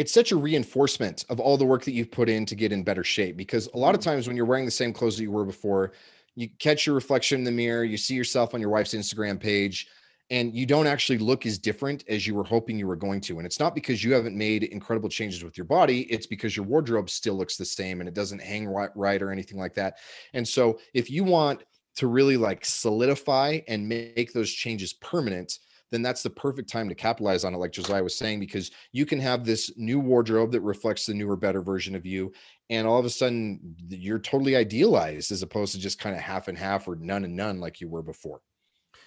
[0.00, 2.82] it's such a reinforcement of all the work that you've put in to get in
[2.82, 4.04] better shape because a lot of mm.
[4.04, 5.92] times when you're wearing the same clothes that you were before,
[6.36, 9.88] you catch your reflection in the mirror, you see yourself on your wife's Instagram page,
[10.30, 13.36] and you don't actually look as different as you were hoping you were going to.
[13.36, 16.64] And it's not because you haven't made incredible changes with your body, it's because your
[16.64, 19.98] wardrobe still looks the same and it doesn't hang right, right or anything like that.
[20.32, 21.62] And so if you want
[21.96, 25.58] to really like solidify and make those changes permanent,
[25.90, 29.04] then that's the perfect time to capitalize on it, like Josiah was saying, because you
[29.04, 32.32] can have this new wardrobe that reflects the newer, better version of you.
[32.68, 36.48] And all of a sudden, you're totally idealized as opposed to just kind of half
[36.48, 38.40] and half or none and none like you were before.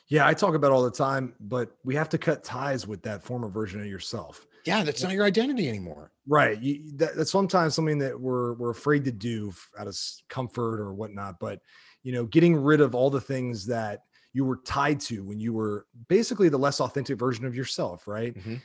[0.10, 3.24] Yeah, I talk about all the time, but we have to cut ties with that
[3.24, 4.46] former version of yourself.
[4.66, 6.12] Yeah, that's not your identity anymore.
[6.28, 6.62] Right.
[6.62, 9.98] You, that, that's sometimes something that we're we're afraid to do out of
[10.30, 11.40] comfort or whatnot.
[11.40, 11.60] But
[12.04, 14.04] you know, getting rid of all the things that
[14.34, 18.34] you were tied to when you were basically the less authentic version of yourself, right?
[18.36, 18.60] Mhm.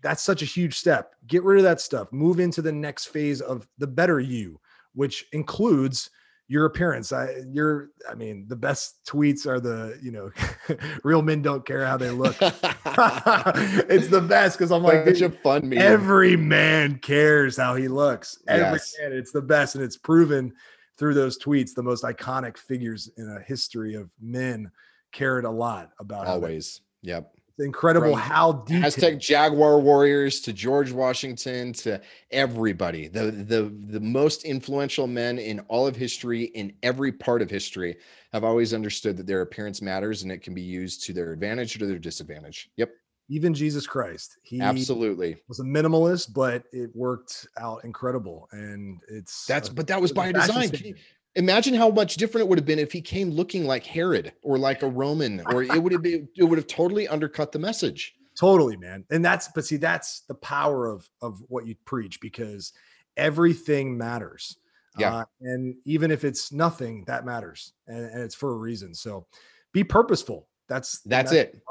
[0.00, 1.14] That's such a huge step.
[1.26, 2.10] Get rid of that stuff.
[2.12, 4.58] Move into the next phase of the better you,
[4.94, 6.10] which includes
[6.48, 7.12] your appearance.
[7.12, 10.30] I you're I mean, the best tweets are the, you know,
[11.04, 12.36] real men don't care how they look.
[12.40, 15.78] it's the best because I'm like, Such a fun meme.
[15.78, 18.38] Every man cares how he looks.
[18.48, 18.94] Every Yes.
[19.00, 20.52] man, it's the best, and it's proven
[20.98, 21.74] through those tweets.
[21.74, 24.70] The most iconic figures in a history of men
[25.12, 26.80] cared a lot about Always.
[27.02, 27.32] Yep.
[27.58, 28.84] It's incredible From how detailed.
[28.84, 33.08] Hashtag Jaguar Warriors to George Washington to everybody.
[33.08, 37.98] The the the most influential men in all of history, in every part of history,
[38.32, 41.76] have always understood that their appearance matters and it can be used to their advantage
[41.76, 42.70] or to their disadvantage.
[42.78, 42.90] Yep,
[43.28, 45.36] Even Jesus Christ, he absolutely.
[45.46, 48.48] was a minimalist, but it worked out incredible.
[48.52, 50.70] And it's That's but that was by design.
[50.70, 50.94] Can you.
[51.34, 54.58] Imagine how much different it would have been if he came looking like Herod or
[54.58, 58.14] like a Roman, or it would have been it would have totally undercut the message.
[58.38, 59.04] Totally, man.
[59.10, 62.72] And that's but see, that's the power of of what you preach because
[63.16, 64.56] everything matters.
[64.98, 65.16] Yeah.
[65.16, 67.72] Uh, and even if it's nothing, that matters.
[67.86, 68.94] And, and it's for a reason.
[68.94, 69.26] So
[69.72, 70.48] be purposeful.
[70.68, 71.54] That's the That's it.
[71.54, 71.62] it.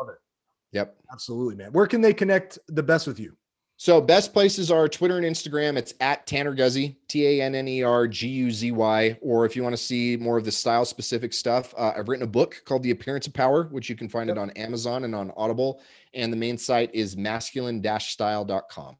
[0.71, 0.95] Yep.
[1.11, 1.71] Absolutely, man.
[1.71, 3.35] Where can they connect the best with you?
[3.81, 5.75] So best places are Twitter and Instagram.
[5.75, 9.17] It's at Tanner Guzy, T A N N E R G U Z Y.
[9.23, 12.21] Or if you want to see more of the style specific stuff, uh, I've written
[12.21, 14.37] a book called The Appearance of Power, which you can find Yep.
[14.37, 15.81] it on Amazon and on Audible.
[16.13, 18.97] And the main site is masculine-style.com.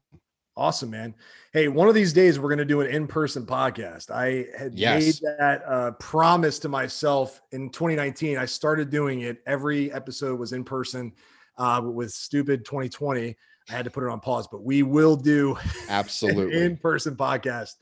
[0.56, 1.14] Awesome, man.
[1.52, 4.10] Hey, one of these days we're going to do an in-person podcast.
[4.10, 5.04] I had Yes.
[5.22, 8.36] made that uh, promise to myself in 2019.
[8.36, 9.44] I started doing it.
[9.46, 11.12] Every episode was in person.
[11.58, 13.36] Uh, with stupid 2020,
[13.68, 14.48] I had to put it on pause.
[14.50, 15.56] But we will do
[15.88, 16.60] Absolutely.
[16.62, 17.74] in-person podcast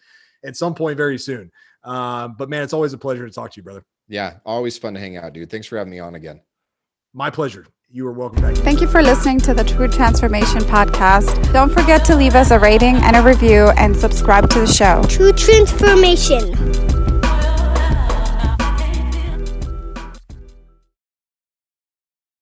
[0.45, 1.51] at some point very soon.
[1.85, 3.85] Um, but man, it's always a pleasure to talk to you, brother.
[4.09, 4.35] yeah.
[4.45, 5.51] Always fun to hang out, dude.
[5.51, 6.41] Thanks for having me on again.
[7.15, 7.67] My pleasure.
[7.93, 8.55] You are welcome back.
[8.57, 11.53] Thank you for listening to the True Transformation Podcast.
[11.53, 15.03] Don't forget to leave us a rating and a review and subscribe to the show.
[15.09, 16.90] True transformation.